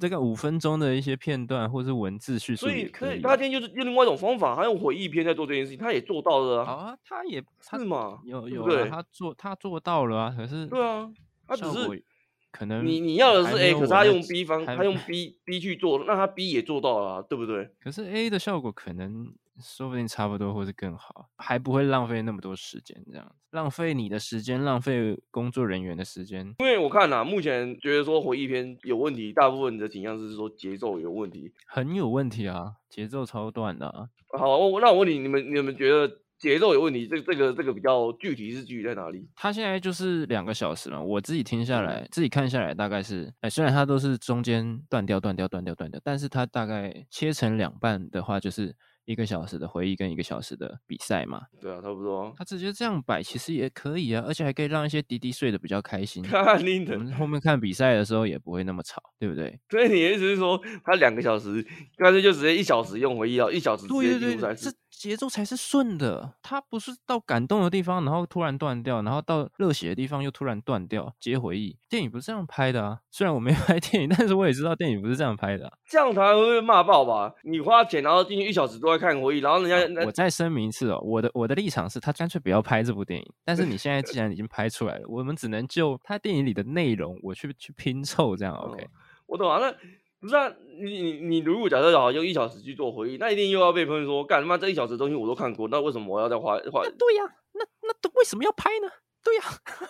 [0.00, 6.64] 这个五分钟的一些片段，或是文字叙述，所以可以，他今天就是用另外一种方法，他用回忆篇在做这件事情，他也做到了啊。
[6.64, 8.18] 好啊，他也他是嘛？
[8.24, 11.10] 有有对，他做他做到了啊，可是对啊，
[11.46, 12.04] 他只是。
[12.50, 17.68] 可能你你要的是 A，可是他用 B 方，他用 B B 去做，那他 B 也做到了啊，对不对？
[17.78, 26.54] 可是 A 的效果可能说不定差不多，或是更好，还不会浪费那么多时间，这样子浪费你的时间，浪费工作人员的时间。
[26.58, 34.08] 因为我看呐，目前觉得说回忆篇有问题，大部分的倾向是说节奏有问题，很有问题啊，节奏超短的啊。
[34.38, 36.18] 好，我那我问你，你们你们觉得？
[36.38, 39.28] 节奏有问题，这这个这个比较具体是具体在哪里？
[39.34, 48.76] 他现在就是两个小时了，我自己听下来，自己看下来大概是，哎、欸，虽然它都是中间断掉、断掉、断掉、断掉，但是它大概切成两半的话，就是。
[49.08, 52.30] 一个小时的回忆跟一个小时的比赛嘛，对啊，差不多。
[52.36, 56.22] 他直接这样摆其实也可以啊，而且还可以让一些滴滴睡得比较开心。
[56.28, 59.58] 我们后面看比赛的时候也不会那么吵，对不对？
[59.70, 61.66] 所以你的意思是说，他两个小时，
[61.96, 64.70] 干脆就直接一小时用回忆啊，一小时直接进入赛事。
[64.90, 71.76] 节奏才是顺的，他不是到感动的地方，然后突然断掉，然后到热血的地方又突然断掉，接回忆。
[71.88, 75.72] 电影不是这样拍的啊，虽然我没拍电影，但是我也知道电影不是这样拍的啊。
[75.88, 77.32] 这样才会被骂爆吧？
[77.44, 80.04] 你花钱然后进去一小时都在看回忆，然后人家……
[80.04, 83.32] 我再声明一次哦，我的我的立场是他干脆不要拍这部电影。
[83.44, 88.54] 但是你现在既然已经拍出来了，我们只能就他电影里的内容，我去去拼凑这样。
[88.54, 88.88] OK，哦，
[89.26, 89.74] 我懂啊，那。
[90.20, 96.82] 不是啊，你你你如果假设好用一小时去做回忆，那一定又要被喷说，干他妈这一小时的东西我都看过，那为什么我要再花花？
[96.82, 98.88] 对呀、啊，那那为什么要拍呢？
[99.28, 99.84] 对呀、 啊，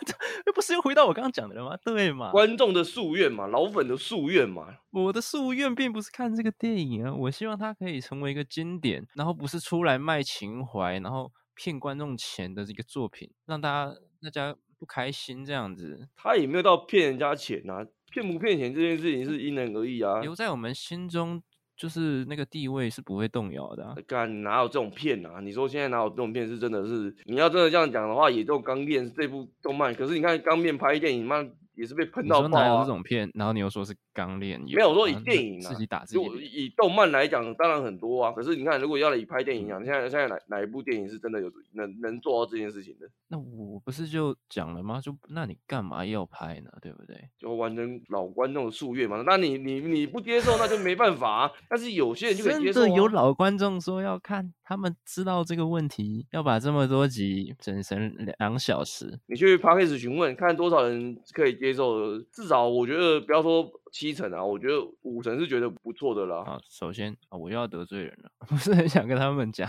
[0.47, 1.77] 又不是又回到我刚刚讲的了吗？
[1.85, 4.79] 对嘛，观众的夙愿嘛，老粉的夙愿嘛。
[4.91, 16.09] 我的夙愿并不是看这个电影啊，我希望它可以成为一个经典，然后不是出来卖情怀，然后骗观众钱的这个作品，让大家大家不开心这样子。
[16.17, 17.87] 他也没有到骗人家钱啊。
[18.11, 21.43] 骗不骗钱这件事情是因人而异啊，留在我们心中
[21.79, 23.95] 就是那个地位是不会动摇的、啊。
[24.07, 25.41] 干哪有这种片啊？
[25.41, 26.47] 你说现在哪有这种片？
[26.49, 31.47] 是真的是你要真的这样讲的话，《也就钢炼》这部动漫，可是你看钢炼拍电影妈。
[31.79, 32.49] 也是被喷到爆、啊。
[32.49, 33.31] 你说哪有这种片？
[33.35, 36.25] 然后你又说是钢炼，没有说以电影啊，自己打自己。
[36.43, 38.33] 以动漫来讲，当然很多啊。
[38.33, 43.09] 可是你看，如果要以拍电影啊，嗯、现在现在哪哪一部电影是真的有能能做到这件事情的？
[43.29, 45.01] 那我不是就讲了吗？
[45.01, 46.71] 就那你干嘛要拍呢？
[46.83, 47.17] 对不对？
[47.39, 49.23] 就完成老观众的夙愿嘛。
[49.25, 51.51] 那你你你不接受，那就没办法啊。
[51.69, 52.85] 但是有些人就可以接受、啊。
[52.85, 59.21] 真的有老观众说要看，他们知道这个问题，要把这么多集整成两小时。
[59.27, 62.19] 你去 Podcast 询问，看多少人可以接受。
[62.33, 66.43] 至少我觉得不要说七成啊，我觉得五成是觉得不错的啦。
[66.45, 69.69] 啊，首先啊，我又要得罪人了， 不是很想跟他们讲，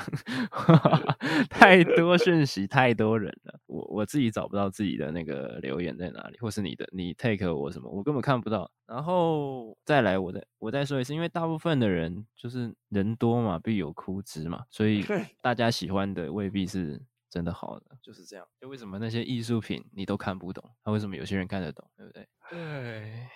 [1.49, 8.69] 太多讯息，太多人了，我我自己找不到自己的那个留言在哪里，或是你的你 take 我什么，我根本看不到。
[8.85, 15.05] 然后再来，我再我再说一次，因为大部分的人就是人多嘛，必有枯枝嘛，所以
[15.41, 17.01] 大家喜欢的未必是。
[17.31, 22.27] 真的好的就是这样，就为什么那些艺术品你都看不懂，那为什么有些人看得懂，对不对？
[22.49, 23.27] 对。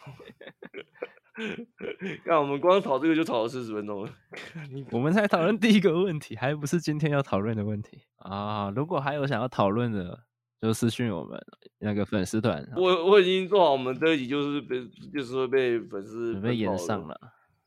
[2.26, 4.12] 那我们光讨这个就讨了四十分钟了，
[4.92, 8.70] 我们才讨论第一个问题，还不是今天要讨论的问题啊！
[8.74, 10.24] 如果还有想要讨论的，
[10.60, 11.40] 就私讯我们
[11.78, 12.66] 那个粉丝团。
[12.76, 17.18] 我我已经做好，我们这一集就是被就是会被粉丝被演上了。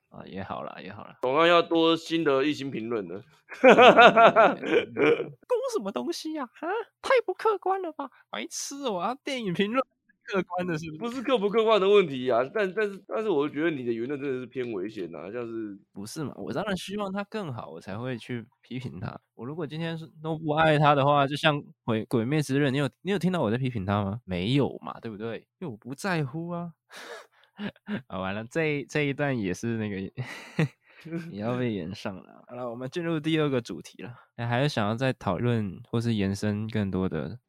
[0.09, 3.23] 啊，也好了，也好了，总算要多新的一星评论了。
[5.47, 6.43] 攻什么东西呀？
[6.43, 6.69] 啊，
[7.01, 9.83] 太不客观了吧，白痴我要，电影评论
[10.25, 10.99] 客观的是不是？
[10.99, 16.33] 不是客不客观的问题啊，但但是但是，我觉得你的言论真的是偏危险呐，像是不是嘛？
[16.37, 19.19] 我当然希望他更好，我才会去批评他。
[19.35, 24.21] 我如果今天是都不爱他的话，就像鬼鬼灭之刃，你有你有听到我在批评他吗？
[24.25, 25.37] 没有嘛，对不对？
[25.59, 26.73] 因为我不在乎啊。
[28.07, 29.97] 啊，完了，这这一段也是那个
[31.31, 32.43] 也要被延上了。
[32.47, 34.13] 好了，我们进入第二个主题了。
[34.37, 37.39] 哎，还是想要再讨论或是延伸更多的？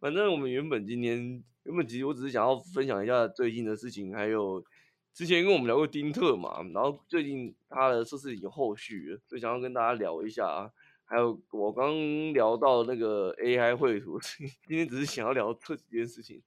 [0.00, 4.64] 反正我们原本今天原本其实我只是想要分享一下最近的事情，还有
[5.12, 10.70] 之前因为我们聊过丁特嘛，然后最近他的测试已经后续了，所以想要跟大家聊一下啊。
[11.08, 11.94] 还有我刚
[12.32, 14.18] 聊到那个 AI 绘图，
[14.66, 16.42] 今天只是想要聊这几件事情。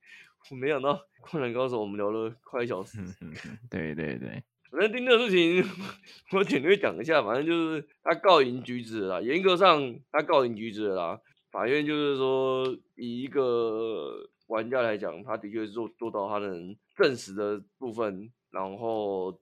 [0.51, 2.97] 我没想到《灌篮高手》，我们聊了快一小时。
[3.71, 5.63] 对对对，反正丁特的事情，
[6.37, 7.23] 我简略讲一下。
[7.23, 11.21] 反正就是他告赢橘子了啦，严格上他告赢橘子了啦。
[11.51, 19.39] 法院就是说，以一个玩家来讲，他的确是做做到他能证实的部分，然后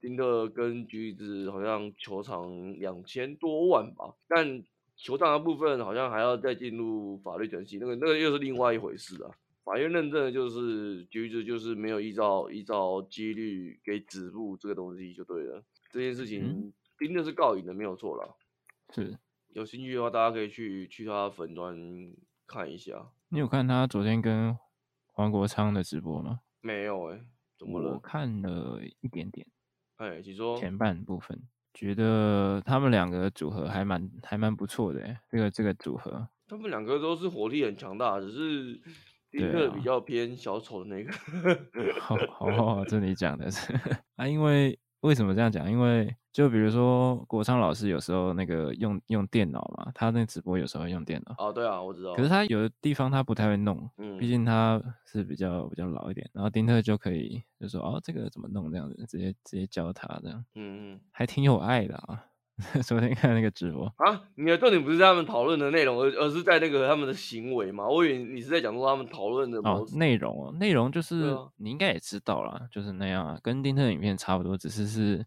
[0.00, 4.62] 丁特跟橘子好像球场两千多万吧，但
[4.96, 9.30] 球场的部分好像还要再进入法律程序，那个那个又是另外一回事啊。
[9.64, 18.34] 法院认证的就是橘子就是没有依照依照几率给止步这个东西就对了，这件事情丁特是告赢的没有错了。
[18.94, 19.18] 是，
[19.50, 21.76] 有兴趣的话大家可以去去他粉专
[22.46, 23.10] 看一下。
[23.28, 24.56] 你有看他昨天跟
[25.12, 26.40] 黄国昌的直播吗？
[26.60, 27.24] 没有哎、欸，
[27.58, 27.92] 怎么了？
[27.92, 29.46] 我看了一点点。
[29.96, 31.40] 哎，你说前半部分
[31.74, 38.80] 觉得他们两个组合还蛮还蛮不错的哎，这个这个组合，他们两个都是火力很强大，只是。
[39.30, 41.12] 一个比较偏小丑的那个，
[42.00, 43.74] 好好好，这你讲的是
[44.16, 45.70] 啊，因为为什么这样讲？
[45.70, 51.34] 因为就比如说国昌老师有时候那个用用电脑嘛，他那直播有时候用电脑。
[51.36, 52.14] 哦，对啊，我知道。
[52.14, 56.30] 可是他有的地方他不太会弄，嗯，毕竟他是比较比较老一点。
[56.32, 62.24] 然后丁特就可以就说哦，这个怎么弄这样子，直接直接教他这样，嗯嗯，还挺有爱的啊。
[62.82, 67.86] 昨天看那个直播啊，你的重点不是在他们讨论的内容，而而是在那个他们的行为嘛？
[67.86, 75.24] 我以为你是在讲说他们讨论的哦内容哦，内容就是、啊、你应该也知道啦，就是那样啊，跟丁特的影片差不多，只是是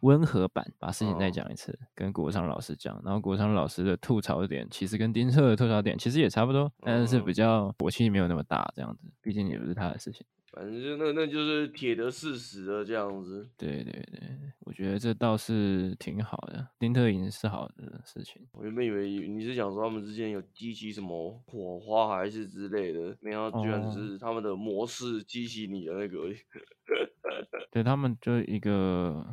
[0.00, 10.26] 温和版，把事情再讲一次，嗯、跟国昌老师讲，然后国昌老师的吐槽点其实跟丁特的吐槽点其实也差不多，但是是比较火气没有那么大这样子，毕竟也不是他的事情。
[10.54, 13.48] 反正就那那就是铁的事实了，这样子。
[13.56, 14.20] 对对对，
[14.60, 18.46] 我觉得这倒是挺好的，丁特赢是好的事情。
[18.52, 26.32] 我原本以为你是想说他们之间有激起什么火花还是之类的，没想到居然只是他们的模式激起你的那个。
[27.70, 29.24] 对，他们就一个。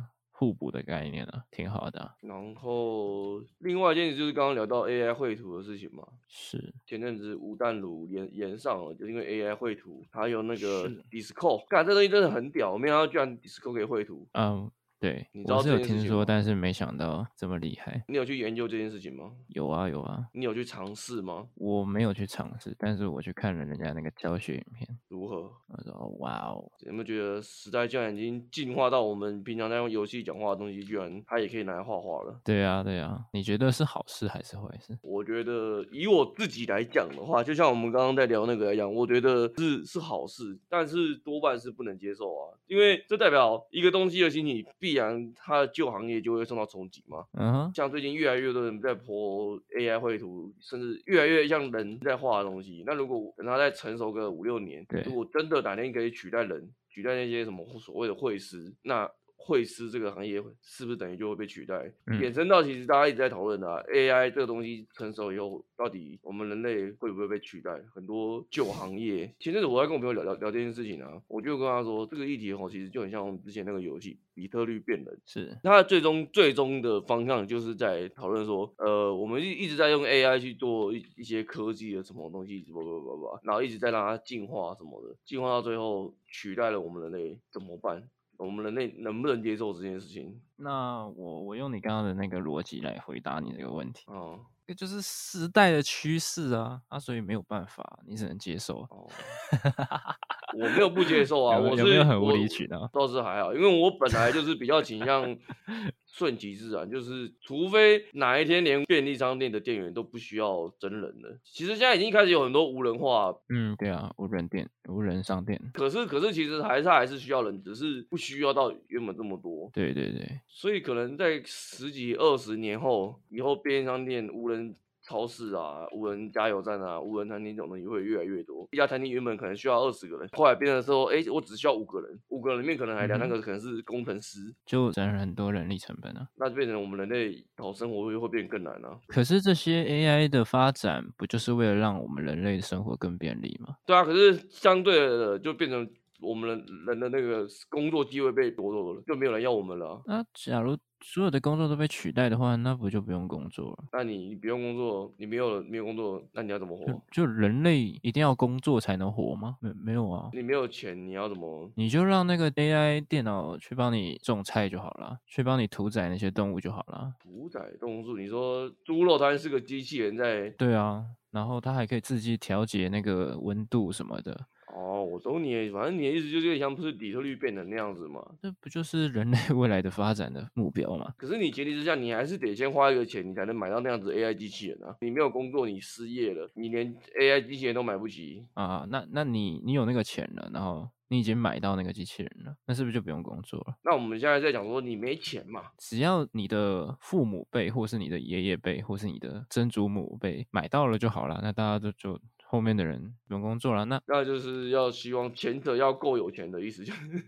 [0.42, 2.16] 互补的概念啊，挺好的啊。
[2.22, 14.26] 然后另外一件事就是刚刚聊到 AI 绘图的事情嘛，是前阵子吴淡如连连上了，就因为 AI 绘图，还有那个 Discord，干这东西真的很屌，没想到居然 Discord 可以绘图。
[14.32, 14.68] 嗯。
[15.02, 18.04] 对，你知道我是有听说，但是没想到这么厉害。
[18.06, 19.32] 你有去研究这件事情吗？
[19.48, 20.24] 有啊，有啊。
[20.32, 21.44] 你有去尝试吗？
[21.56, 24.88] 我没有去尝试，但是我去看了人家那个教学影片。
[25.08, 25.50] 如何？
[25.66, 32.40] 我说哇哦，有没有觉得时代居然已经进化到我们平常在用游戏讲话的东西，居然它也可以拿来画画了？
[32.44, 33.24] 对啊，对啊。
[33.32, 34.96] 你觉得是好事还是坏事？
[35.02, 45.72] 我觉得以我自己来讲的话，就像我们刚刚在聊那个一样，我觉得是是好事，但是多半是不能接受啊，因为这代表一个东西的兴起必然它的。
[45.72, 47.24] 旧行业就会受到冲击嘛。
[47.32, 52.84] 嗯哼，像最近越来越多人在泼 AI 绘图，甚至越来越像人在画的东西。
[52.86, 59.10] 那如果等它再成熟个五六年，如果真的哪天可以取代人，取代那些什么所谓的绘师，那。
[59.44, 61.92] 绘师这个行业是不是等于就会被取代？
[62.06, 67.82] 嗯、衍生到其实大家一直在讨论的、啊、AI 这个东西成熟以后，到底我们人类会不会被取代？
[67.92, 88.08] 很多旧行业，前阵子我在跟我朋友聊聊聊这件事情啊，我就跟他说，这个议题哦，其实就很像我们之前那个游戏《比特律变人》，是它最终最终的方向就是在讨论说，呃，我们一一直在用 AI 去做一一些科技的什么东西，不不不不，然后一直在让它进化什么的，进化到最后取代了我们人类怎么办？
[88.42, 90.40] 我们人类能不能接受这件事情？
[90.56, 94.04] 那我我用你刚刚的那个逻辑来回答你这个问题。
[94.06, 98.80] 哦，这就是时代的趋势啊，啊，所以没有办法，你只能接受。
[98.90, 99.08] 哦，
[100.54, 102.88] 我没有不接受啊，我是有没有很无理取闹？
[102.92, 105.36] 倒是还好，因为我本来就是比较倾向。
[106.12, 111.38] 顺其自然，就是除非哪一天连便利商店的店员都不需要真人了。
[111.42, 115.58] 其实现在已经开始有很多无人化，嗯，对啊，无人店、无人商店。
[115.72, 119.70] 可是，可是其实还是还是需要人，只是不需要到原本这么多。
[119.72, 124.76] 对对对，所以可能在十几二十年后，以后便利商店无人。
[125.12, 128.66] 超市啊，无人加油站啊，无人餐厅这种东西会越来越多。
[128.70, 136.26] 一家餐厅原本可能需要二十个人，后来变成说，哎、欸，我只需要五个人，五个人里面可能还两三个可能是工程师，嗯、就省了很多人力成本啊。
[136.36, 138.98] 那就变成我们人类讨生活会会变更难啊。
[139.08, 143.74] 可是这些 AI 的发展不就是为了让我们人类的生活更便利吗？
[143.84, 145.86] 对啊，可是相对的就变成
[146.22, 150.02] 我们人人的那个工作机会被夺走了，就没有人要我们了。
[150.06, 150.76] 那假如。
[151.04, 153.78] 所有的工作都被取代的话，那不就不用工作了？
[153.92, 156.86] 那你你不用工作，你没有没有工作，那你要怎么活？
[156.86, 159.56] 就，就人类一定要工作才能活吗？
[159.60, 160.30] 没没有啊？
[160.32, 161.68] 你没有钱，你要怎么？
[161.74, 167.12] 你就让那个 AI 电脑去帮你种菜就好了，去帮你屠宰那些动物就好了。
[167.20, 168.16] 屠宰动物？
[168.16, 170.50] 你说猪肉它是个机器人在？
[170.50, 174.46] 对啊，然后它还可以自己调节那个温度什么的。
[174.74, 178.26] 哦，我懂你，反正你的意思就是像不是底特律变成那样子嘛？
[178.40, 181.12] 这不就是人类未来的发展的目标吗？
[181.16, 184.96] 可是你前提之下，你还是得先花一个钱，你才能买到那样子 AI 机器人啊！
[185.00, 188.86] 你没有工作，你失业了，你连 AI 机器人都买不起啊！
[188.88, 190.88] 那那你你有那个钱了，然后。
[191.08, 193.76] 你已经买到那个机器人了，那是不是就不用工作了？
[193.84, 195.64] 那我们现在在讲说你没钱嘛？
[195.76, 202.18] 只要你的父母辈，或是你的爷爷辈，或是你的曾祖母辈买到了就好了，那大家都就。
[202.52, 207.24] 后面的人不用工作了，那那就是要希望前者要够有钱的意思，就是。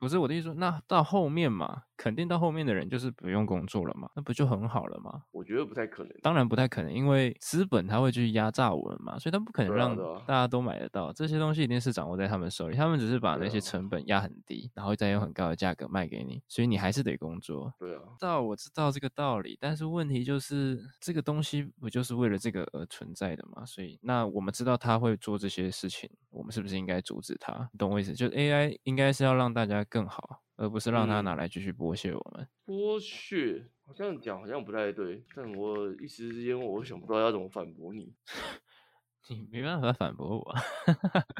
[0.00, 5.22] 不是我的意思说，那到后面嘛，肯定到后面的人就是不用工作了嘛，那不就很好了吗？
[5.32, 9.94] 我觉得不太可能，当然不太可能，因为资本他会去压榨我们嘛，所以他不可能让
[10.26, 17.70] 大家都买得到，这些东西一定是掌握在他们手里，他们只是把那些成本压很低，然后再用很高的价格卖给你，所以你还是得工作。
[17.78, 23.62] 对啊，道我知道这个道理，但是问题就是这个东西不就是为了这个而存在的嘛？
[23.66, 27.68] 所以，那我们知道他会做这些事情，我们是不是应该阻止他？
[27.74, 28.14] 你懂我意思？
[28.14, 32.46] 就 AI 应该是要让大家更好，而不是让他拿来继续剥削我们。
[32.66, 38.12] 嗯、剥削，好像讲好像不太对，但我一时之间我想不到要怎么反驳你。
[39.30, 40.54] 你没办法反驳我。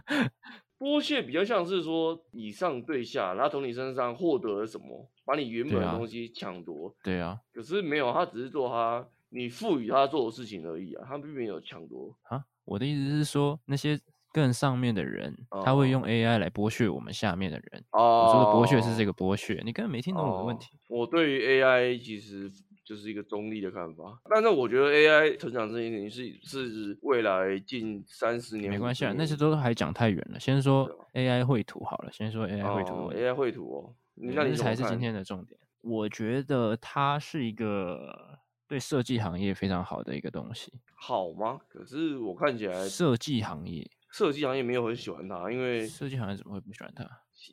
[0.81, 6.95] 剥削比较像是说以上对下，然后从你身上获得了什么，把你原本的东西抢夺。
[7.05, 7.39] 对啊。
[7.53, 9.07] 可是没有，他只是做他。
[9.33, 12.45] 你赋予他做的事情而已啊，他并没有抢夺啊。
[12.65, 13.97] 我的意思是说，那些
[14.33, 17.85] 更上面的人，哦、他会用 AI 来剥削我们下面的人。
[17.93, 20.69] 哦，我说的剥削是这个剥削，你根本没听懂我的问题。
[20.89, 22.51] 哦、我对于 AI 其实
[22.85, 30.39] 就是一个中立的看法，但是我觉得 AI 成长这件事情是是未来近三十年没关系啊，那些都还讲太远了。
[30.39, 33.15] 先说 AI 绘图好了，先说 AI 绘图、哦。
[33.15, 35.59] AI 绘图哦，那你才是今天的重点。
[35.83, 38.39] 我觉得它是一个。
[38.71, 41.59] 对设计行业非常好的一个东西，好吗？
[41.69, 47.05] 可是我看起来设计行业，设计行业没有很喜欢他，因为设计行业怎么会不喜欢他？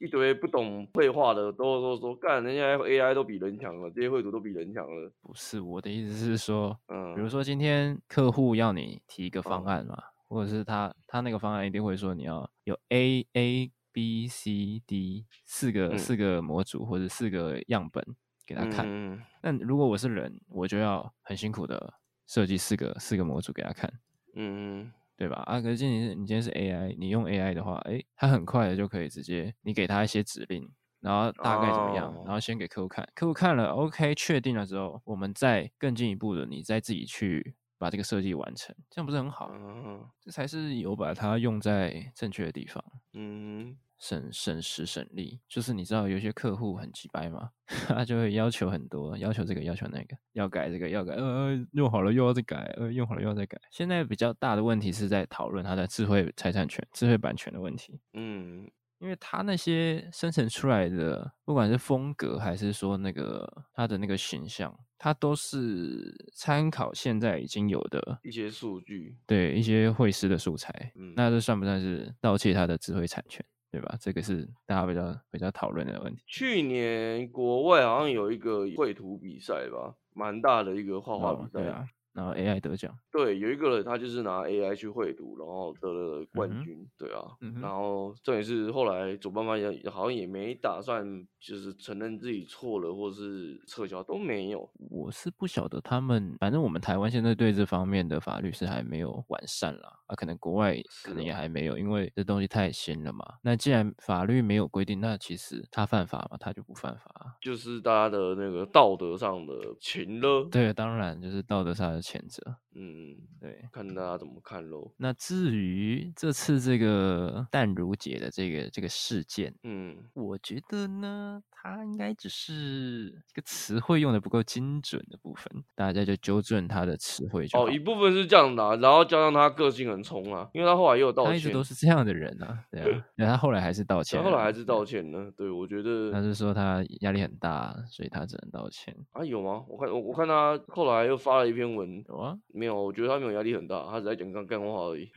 [0.02, 5.12] 一堆不懂绘画的都都说干，人家 AI 都比人强了，这些绘图都比人强了。
[5.22, 18.04] 不是，我的意思是说，嗯，比如说今天客户要你提一个方案嘛，嗯、或者是他他那个方案一定会说你要有 A A B C D 四个、嗯、四个模组或者四个样本。
[18.46, 21.94] 给他看，嗯、但如果我是人，我就要很辛苦的
[22.26, 23.92] 设计四个四个模组给他看，
[24.36, 25.42] 嗯，对吧？
[25.48, 30.70] 啊，可是今天你今天是 AI，你用 AI 的话，哎，它很快的就可以直接你给它一些指令，
[31.02, 39.50] 然后大概怎么样，哦、然后先给客户看，客户看了，OK，确定了之后，我们再更进一步的，你再自己去把这个设计完成，这样不是很好？
[39.52, 43.76] 嗯，这才是有把它用在正确的地方，嗯。
[43.98, 47.50] 省省时省力，就是你知道有些客户很急掰嘛，
[47.88, 53.60] 他就会要求很多，要求这个要求那个，要改这个要改，呃，用好了又要再改，呃，用好了又要再改。
[53.72, 58.00] 现在比较大的问题是在讨论他的智慧财产权、智慧版权的问题。
[58.14, 58.70] 嗯，
[59.00, 70.92] 因为他那些生成出来的，不管是风格还是说那个他的那个形象，它都是参考现在已经有的一些数据，对一些会师的素材。
[70.96, 73.44] 嗯，那这算不算是盗窃他的智慧产权？
[73.78, 73.96] 对吧？
[74.02, 76.24] 这个是大家比较比较讨论的问题。
[76.26, 81.60] 去年国外好像有一个绘图比赛吧，蛮大的一个画画比赛。
[81.60, 81.86] 对啊。
[82.18, 91.06] 然后 AI 得奖，对，有一个人他就是拿 AI 去绘图，然后得了冠军，嗯、对啊，嗯、然后这也是后来主办方也好像也没打算
[91.40, 94.68] 就是承认自己错了，或是撤销都没有。
[94.90, 103.24] 我是不晓得他们，反正我们台湾现在对这方面的法律是还没有完善啦，啊，可能国外可能也还没有，啊、因为这东西太新了嘛。
[103.44, 110.48] 那既然法律没有规定，那其实他犯法嘛，他就不犯法，就是大家的那个道德上的情了。
[110.52, 112.02] 对，当然就是道德上的。
[112.08, 114.94] 谴责，嗯，对，看大家怎么看喽。
[114.98, 127.66] 那至于这次这个淡如姐的这个这个事件，嗯，我觉得呢，他应该只是这个词汇用的不够精准的部分，大家就纠正他的词汇就好。
[127.66, 135.32] 哦，一部分是这样的，啊，然后加上他个性很冲啊，因为他后来也有道歉，他一直都是这样的人啊，对啊， 那他后来还是道歉，他后来还是道歉呢。
[135.36, 139.26] 对，我觉得他是说他压力很大，所以他只能道歉啊？
[139.26, 139.66] 有吗？
[139.68, 141.88] 我看我我看他后来又发了一篇文。
[142.08, 145.10] 有啊，没没有，我觉得他没有压力很大，他只在讲干干话而已。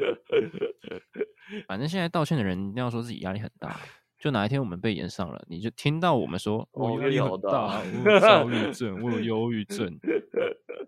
[1.66, 3.80] 反正现在道歉的人一定要说自己压力很大，
[4.21, 9.99] 就哪一天我们被延上了，你就听到我们说我压力好大，我有躁郁症，我有忧郁症。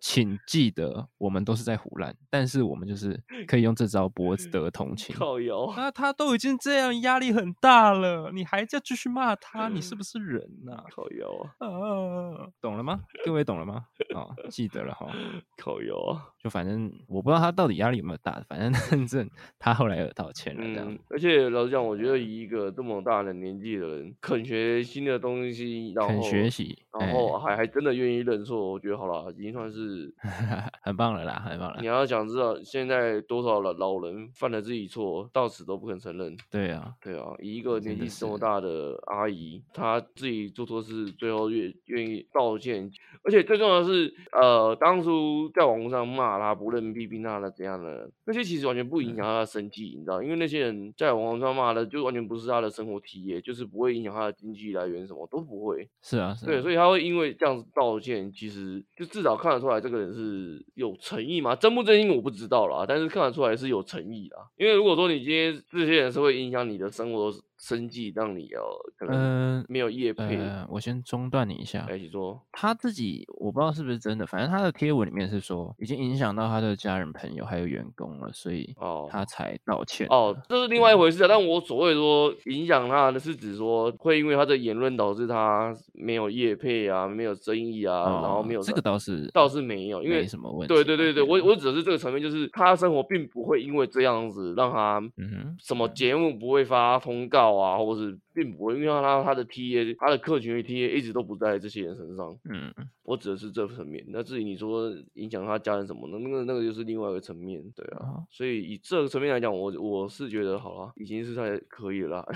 [0.01, 5.15] 请记得，我们都是在胡乱，但是我们就是可以用这招博得同情。
[5.15, 10.85] 靠油，那他都已经这样，压力很大了，你还在继续骂他，你是不是人呐、 啊？
[10.91, 11.29] 靠腰
[11.59, 12.49] 啊，啊！
[12.61, 13.01] 懂了吗？
[13.25, 13.85] 各位懂了吗？
[14.13, 15.07] 哦，记得了哈。
[15.57, 19.31] 靠油啊，就反正我不知道他到底压力有没有大，反正反正
[19.61, 20.93] 他后来有道歉了这样。
[20.93, 30.13] 嗯、而且老实讲，我觉得以一个这么大大的年纪的人肯学新的东西，然后肯学习，然后还还真的愿意认错，我觉得好了，已经算是
[30.83, 31.79] 很棒了啦，很棒了。
[31.81, 36.37] 你要想知道现在多少老老人犯了自己错，到死都不肯承认。
[36.51, 42.91] 对啊，对啊，以一个年纪这么大的阿姨，她自己做错事，最后愿愿意道歉，
[43.23, 55.89] 而且最重要的是，呃，当初在网络上骂她、不认批评她的怎样的，那些其实完全不影响她的生计，嗯、你知道，因为那些人在网络上骂的，就完全不是她的生活体验，就是不会影响他的经济来源，什么都不会。
[56.01, 64.39] 是啊，是啊，对，所以他会因为这样子道歉，其实就至少看得出来这个人是有诚意嘛，真不真心我不知道啦，但是看得出来是有诚意啦。
[64.57, 67.33] 因为如果说你今天这些人是会影响你的生活。
[67.63, 68.61] 生计让你要
[68.99, 71.89] 可能没有业配、呃呃，我先中断你一下。
[71.95, 80.09] 一起说他自己，我不知道是不是真的，反正他的贴文里面是说已经影响到他的家人、朋友还有员工了，所以哦，他才道歉。
[80.11, 81.29] 哦，这是另外一回事啊。
[81.29, 90.75] 但我所谓说影响他的是指说会因为他的言论导致他没有业配啊，没有生意啊，哦、然后没有这个倒是倒是没有，因为没什么问题。
[90.75, 97.52] 对对对对，我我指的是这个层面，就是他生活并不会因为这样子让他嗯哼什么节目不会发通告。
[97.57, 102.39] 啊，或是并不会，因为他他的 TA，他的客群的 TA 一直都不在这些人身上。
[102.51, 102.73] 嗯，
[103.03, 104.05] 我指的是这层面。
[104.09, 107.63] 那至于你说影响他家人什么的，那个那个就是另外一个层面。
[107.77, 112.27] 对啊，哦、所以以这个层面来讲，我我是觉得好了，已经是太可以了。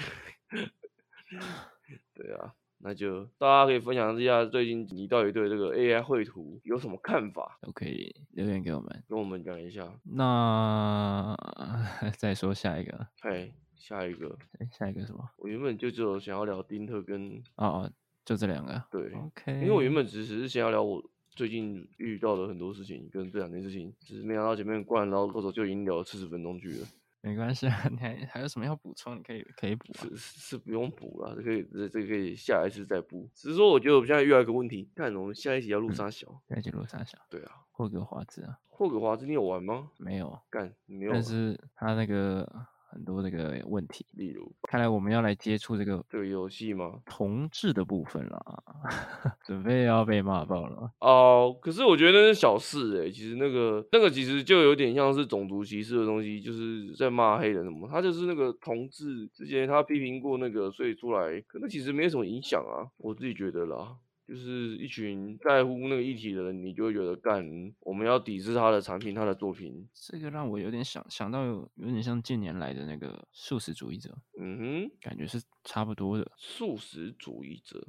[2.15, 7.59] 对啊，那就大家可以分享一下最近你到底对这个 AI 绘图有什么看法？
[7.63, 9.89] 都可以留言给我们，跟我们讲一下。
[10.05, 11.37] 那
[12.19, 13.07] 再说下一个。
[13.21, 13.53] 嘿。
[13.79, 15.23] 下一个，哎，下一个什么？
[15.37, 17.93] 我原本就只有想要聊丁特跟哦哦，
[18.25, 18.83] 就这两个。
[18.91, 19.53] 对，OK。
[19.53, 21.01] 因为我原本只是想要聊我
[21.31, 26.87] 最近遇到的很多事情跟这两件事情，只是没想到前面灌然后过手就已经聊了四十分钟去了。
[27.27, 29.19] 没关系啊，你还还有什么要补充？
[29.19, 30.07] 你可以可以补啊。
[30.15, 33.29] 是是不用补了，这可以这这可以下一次再补。
[33.35, 36.41] 只是说我觉得我们现在遇到一个问题，看我们下一集要录啥小？
[36.49, 37.19] 下一集录啥小？
[37.29, 38.61] 对啊，霍格华兹啊。
[38.69, 39.91] 霍格华兹你有玩吗？
[39.99, 41.13] 没有，干没有。
[41.13, 42.49] 但是他那个。
[42.97, 46.95] 很多这个问题，例如，看来我们要来接触这个这个游戏吗？
[47.05, 48.65] 同志的部分了，
[49.45, 51.55] 准备要被骂爆了哦。
[51.55, 57.87] Uh, 可是我觉得那是小事哎，其实那个那个其实就有点像是种族歧视的东西，就是在骂黑人什么。
[57.87, 63.95] 他就是那个同志之前他批评过那个，所以出来，可能其实没有什么影响啊，我自己觉得啦。
[64.27, 67.45] 就是一群在乎那个议题的人，你就会觉得干，
[67.81, 69.89] 我们要抵制他的产品，他的作品。
[69.95, 76.33] 这个让我有点想想到有，有点像近年来的那个素食主义者，嗯哼，感觉是差不多的。
[76.37, 77.87] 素食主义者。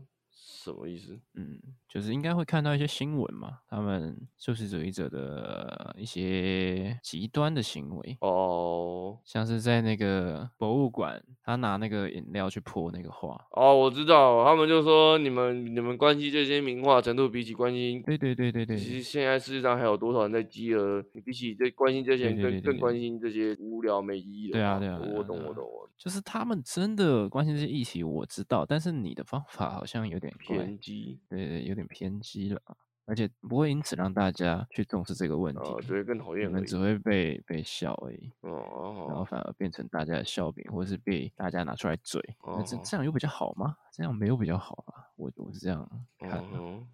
[0.71, 1.17] 什么意思？
[1.35, 21.03] 嗯，就是应该会看到一些新闻嘛，他们素食主义者的一些极端的行为哦，像是在那个博物馆，他拿那个饮料去泼那个画哦，我知道，他们就说你们你们关心这些名画程度，比起关心，对对对对对，其实现在世界上还有多少人在饥饿？
[21.13, 24.53] 你比起这关心这些人，更更关心这些无聊没意义的。
[24.53, 30.33] 对啊对啊，我懂我懂我，就是他们真的关心这些议题，我知道，但是你的方法好像有点。
[30.37, 32.61] 偏激，对对，有点偏激了，
[33.05, 43.75] 而且不会因此让大家去重视这个问题，哦，只会更讨厌，可能只会被被笑而已，哦，然后反而变成大家的笑柄，或者是被大家拿出来嘴，那这这样又比较好吗？
[43.91, 45.89] 这样没有比较好啊，我我是这样
[46.19, 46.43] 看，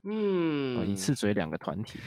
[0.03, 1.99] 嗯，一次嘴两个团体，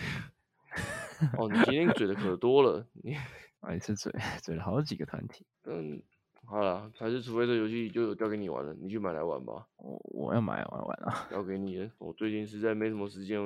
[1.36, 3.14] 哦，你今天嘴的可多了，你
[3.61, 4.11] 啊，一次嘴
[4.42, 6.03] 嘴了好几个团体，嗯。
[6.47, 9.66] 好了，还是除非这游戏就交给你玩了，你去买来玩吧。
[9.76, 11.90] 我我要买玩玩啊，交给你了。
[11.99, 13.40] 我最近实在没什么时间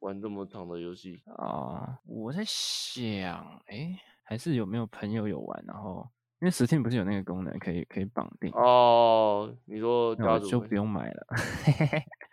[0.00, 1.98] 玩这么长的游戏啊。
[2.06, 6.08] 我在想，哎、欸，还是有没有朋友有玩，然后。
[6.40, 9.50] 因为 Steam 不是有那个功能可以可以绑定哦？
[9.64, 11.26] 你说就不用买了，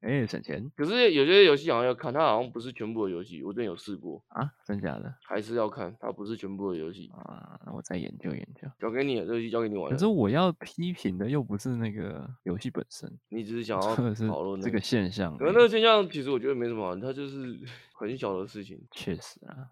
[0.00, 0.70] 哎、欸，省钱。
[0.76, 3.42] 可是有些游戏好像要看，它好像不是全部的游戏。
[3.42, 5.14] 我之前有试过啊，真假的？
[5.22, 7.60] 还是要看，它不是全部的游戏啊。
[7.66, 8.68] 那我再研究研究。
[8.80, 9.90] 交给你了，这游戏交给你玩。
[9.90, 13.94] 可是我要批评的又不是那个游戏本身，你只是想要
[14.28, 15.36] 讨论这个现象。
[15.36, 17.58] 可是那个现象其实我觉得没什么，它就是
[17.94, 18.80] 很小的事情。
[18.90, 19.68] 确实啊。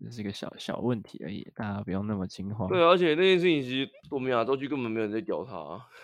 [0.00, 2.68] 只是一个小小问题而已，大家不用那么惊慌。
[2.68, 5.54] 对，而且那件事情其实我们亚洲区根本没有人在屌他。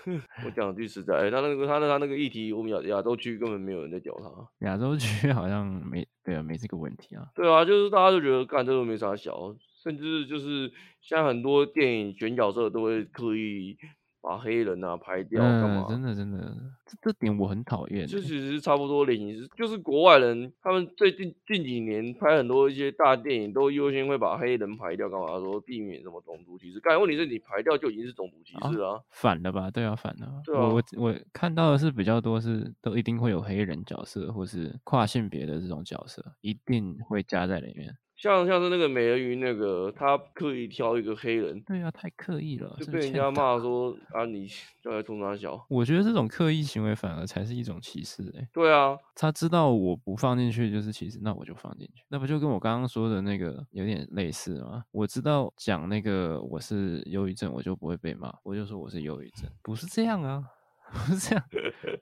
[0.47, 4.66] 我讲句实在，他那个他那他那个议题，我们亚亚洲区根本没有人在屌他。
[4.66, 7.29] 亚洲区 好像没对啊，没这个问题啊。
[7.35, 13.77] 对啊，就是大家都觉得干这个没啥小，甚至就是像很多电影选角色都会刻意
[14.21, 15.87] 把黑人啊排掉干嘛？
[15.89, 16.55] 真的真的，
[16.87, 18.07] 这这点我很讨厌。
[18.07, 25.27] 这其实差不多的意思，就是国外人他们最近近几年拍很多一些大电影，都优先会把黑人排掉干嘛？
[25.39, 26.81] 说避免什么种族歧视。
[26.85, 29.71] 但问题是你排掉就已经是种族歧视了，啊啊，反了吧？
[29.71, 30.43] 对啊，反了。
[30.45, 37.97] 对啊，我我看到的是比较多是都一定会有黑人角色或是跨性别的这种角色，一定会加在里面。
[38.21, 44.47] 像像是那个美人鱼那个，他刻意挑一个黑人，对啊，太刻意了，就被人家骂说啊，你
[44.83, 45.64] 叫来冲三小。
[45.71, 48.49] 我觉得这种刻意行为反而才是一种歧视哎、欸。
[48.53, 54.85] 对啊，他知道我不放进去就是歧视，那我就放进去，那不就跟我刚刚说的那个有点类似吗？
[54.91, 60.45] 我知道讲那个我是忧郁症，我就不会被骂，我就说我是忧郁症，不是这样啊，
[60.93, 61.45] 不是这样，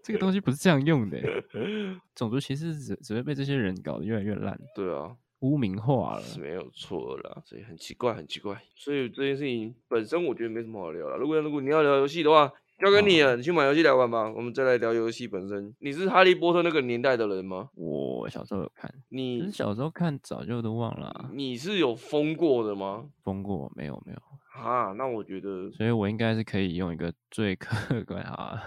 [0.02, 1.44] 这个东西不是这样用的、欸。
[2.16, 4.58] 种族歧视只只会被这些人搞得越来越烂。
[4.74, 5.14] 对啊。
[5.40, 8.60] 污名化了是没有错啦，所以很奇怪，很奇怪。
[8.74, 11.16] 所以这件事情本身我觉得没什么好聊了。
[11.16, 14.30] 如果如果你要聊游戏的话，交给你了，你去买游戏来玩吧。
[14.30, 15.74] 我们再来聊游戏本身。
[15.80, 17.70] 你是哈利波特那个年代的人吗？
[17.74, 21.30] 我小时候有看，你小时候看早就都忘了啊。
[21.34, 23.06] 你是有疯过的吗？
[23.24, 24.18] 疯过没有没有。
[24.62, 28.60] 啊，那我觉得，所以我应该是可以用一个最客观 啊，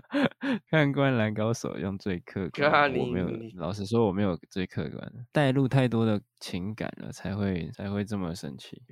[0.70, 8.82] 看《灌篮高手》用最客观， 我没有，老实说我没有最客观，带入太多的情感了，才会才会这么生气。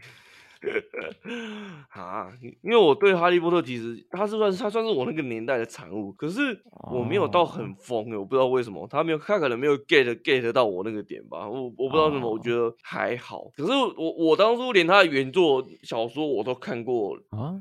[1.90, 2.30] 啊，
[2.62, 13.50] 因为我对哈利波特其实他是算是他算是我那个年代的产物，可是我没有到很疯，我不知道为什么他没有，他可能没有 get get 到我那个点吧，我我不知道为什么，我觉得还好。
[13.56, 17.16] 可是我我当初连他的原作小说我都看过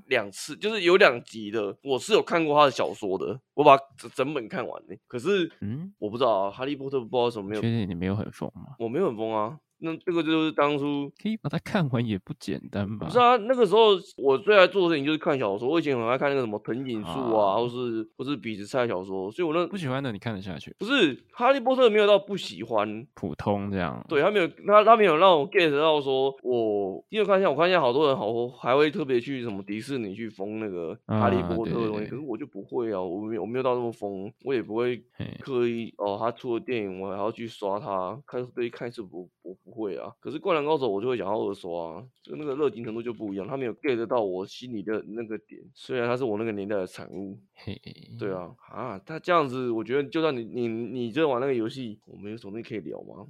[0.07, 4.95] 两次，就是有两集的，我是有看过他的小说的，我把整整本看完呢。
[5.07, 7.61] 可是嗯，我不知道啊，哈利波特不知道为什么没有。
[7.61, 8.75] 确定你没有很疯吗？
[8.79, 9.57] 我没有很疯啊。
[9.81, 13.07] 那这个就是当初可以把它看完也不简单吧？
[13.07, 15.69] 不是啊，那个时候我最爱做的事情就是看小说。
[15.69, 20.75] 我以前很爱看那个什么藤井树啊，啊或是或是比子蔡小说，所以我那不喜欢的你看得下去？
[20.77, 24.05] 不是哈利波特没有到不喜欢，普通这样。
[24.09, 35.01] 对，他没有他他没有让我 get 到说我因为看一下我看一下好多人好还会特别去什么迪士尼去封那个哈利波特的东西，啊、对对对，可是我就不会啊，我没有我没有到那么疯，我也不会
[35.39, 40.39] 刻意哦，他出了电影我还要去刷他看对看是不我不会啊，可是。
[40.39, 45.61] 灌篮高手我就会想要二刷啊，就那个热情程度就不一样，他没有 get 到我心里的那个点。
[45.73, 53.27] 虽然他是我那个年代的产物，嘿嘿对啊，啊，他这样子，我觉得就算你你你这玩那个游戏，我们有什么可以聊吗？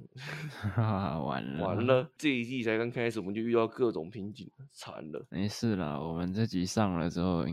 [1.22, 5.26] 完了完了，这一季才刚开始，我们就遇到各种瓶颈，惨了。
[5.30, 7.44] 没事啦，我们这集上了之后，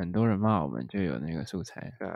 [0.00, 1.92] 很多人骂我们，就有那个素材。
[2.00, 2.08] 啊，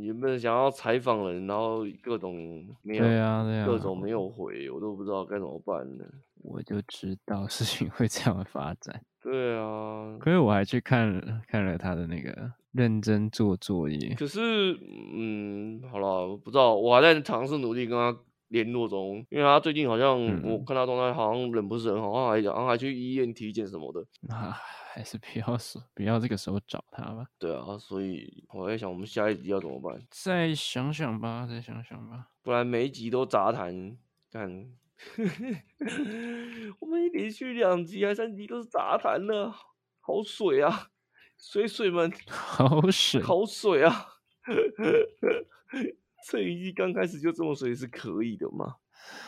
[0.00, 6.04] 原本想要采访人，然后各种没有，对啊对啊，各种没有回，我都不知道该怎么办呢。
[6.42, 9.00] 我就知道事情会这样发展。
[9.22, 14.12] 对啊，可是我还去看看了他的那个认真做作业。
[14.16, 14.76] 可是，
[15.14, 24.00] 嗯，好了，不知道，我还在尝试努力跟他联络中，因为他最近好像、嗯、我看他状态好像人不是很好，好像还，好像还去医院体检什么的。
[24.34, 24.56] 啊，
[24.92, 27.26] 还是不要说，不要这个时候找他吧。
[27.38, 30.00] 对啊，所以我在想，我们下一集要怎么办？
[30.10, 33.96] 再想想吧，再想想吧，不然每一集都杂谈，
[34.30, 34.72] 干。
[36.80, 39.52] 我们连续两集还三集都是杂谈呢，
[40.00, 40.88] 好水啊，
[41.36, 44.06] 水水们，好水，好水啊！
[46.28, 48.76] 这一季刚开始就这么水是可以的吗？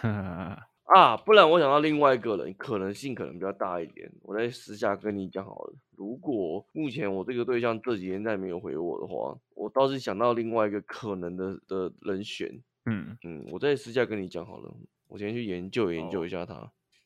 [0.89, 5.75] 啊，不然我想到另外一个人，可能性可能比较大一点，我在私下跟你讲好了。
[5.97, 12.63] 如果目前我这个对象这几天再没有回我的话，我倒是想到另外一个可能的的人选。
[12.87, 14.75] 嗯嗯，我在私下跟你讲好了。
[15.09, 16.55] 我先去研究研究一下他。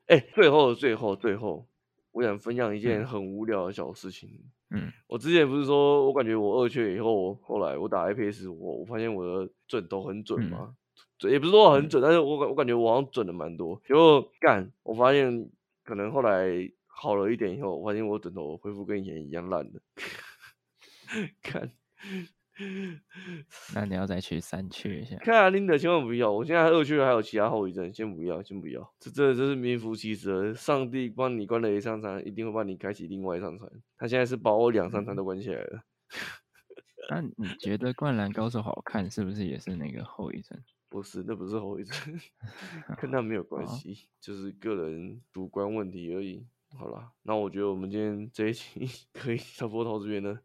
[0.07, 0.21] 哎、oh.
[0.21, 1.67] 欸，最后最后最后，
[2.13, 4.31] 我想分享一件很无聊的小事情。
[4.71, 10.75] 嗯，我之前不是说我感觉我二缺以后，后来我打 iPS，我我发现我的准头很准嘛？
[11.19, 13.81] 准、嗯、也不是说很准，嗯、但是我感我感觉我好像准的蛮多。
[13.87, 15.51] 结果干，我发现
[15.85, 16.49] 可能后来
[16.87, 19.81] 好了一点以后，我发现我枕头恢复跟以前一样烂了。
[21.43, 21.73] 看。
[23.75, 25.17] 那你要再去三去一下。
[25.17, 26.31] 看啊，林德千万不要！
[26.31, 28.93] 我现在二缺还有其他后遗症，先不要，先不要。
[29.01, 33.71] 这真的这是名副其实，上帝帮你关了一扇窗，一定会帮你开启另外一扇窗。
[33.97, 35.83] 他现在是把我两扇窗都关起来了。
[37.11, 40.59] 那你觉得《灌篮高手》好看，是不是也是那个后遗症？
[40.89, 41.97] 不是，那不是后遗症，
[42.99, 46.47] 跟他没有关系，就是个人主观问题而已。
[46.77, 50.39] 好了，那我觉得我们今天这一期可以差不多到这边了。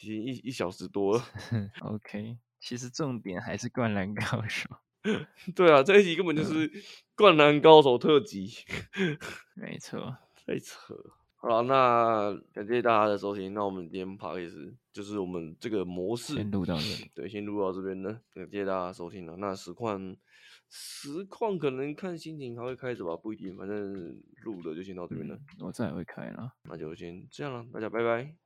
[0.00, 1.24] 已经一一小时多了，
[1.82, 2.38] OK。
[2.58, 4.68] 其实重点还是灌篮高手。
[5.56, 6.70] 对啊，这一集根本就是
[7.16, 8.50] 灌篮高手特辑。
[9.54, 10.14] 没错，
[10.46, 10.94] 太扯。
[11.36, 13.54] 好了，那感谢大家的收听。
[13.54, 18.20] 那我们今天 Podcast 就是我们这个模式先录到这里，对，先录到这边呢。
[18.34, 19.34] 感谢大家收听了。
[19.38, 20.14] 那实况
[20.68, 23.56] 实况可能看心情还会开着吧，不一定。
[23.56, 25.34] 反正录的就先到这边了。
[25.34, 28.40] 嗯、我再也会开了，那就先这样了，大家拜拜。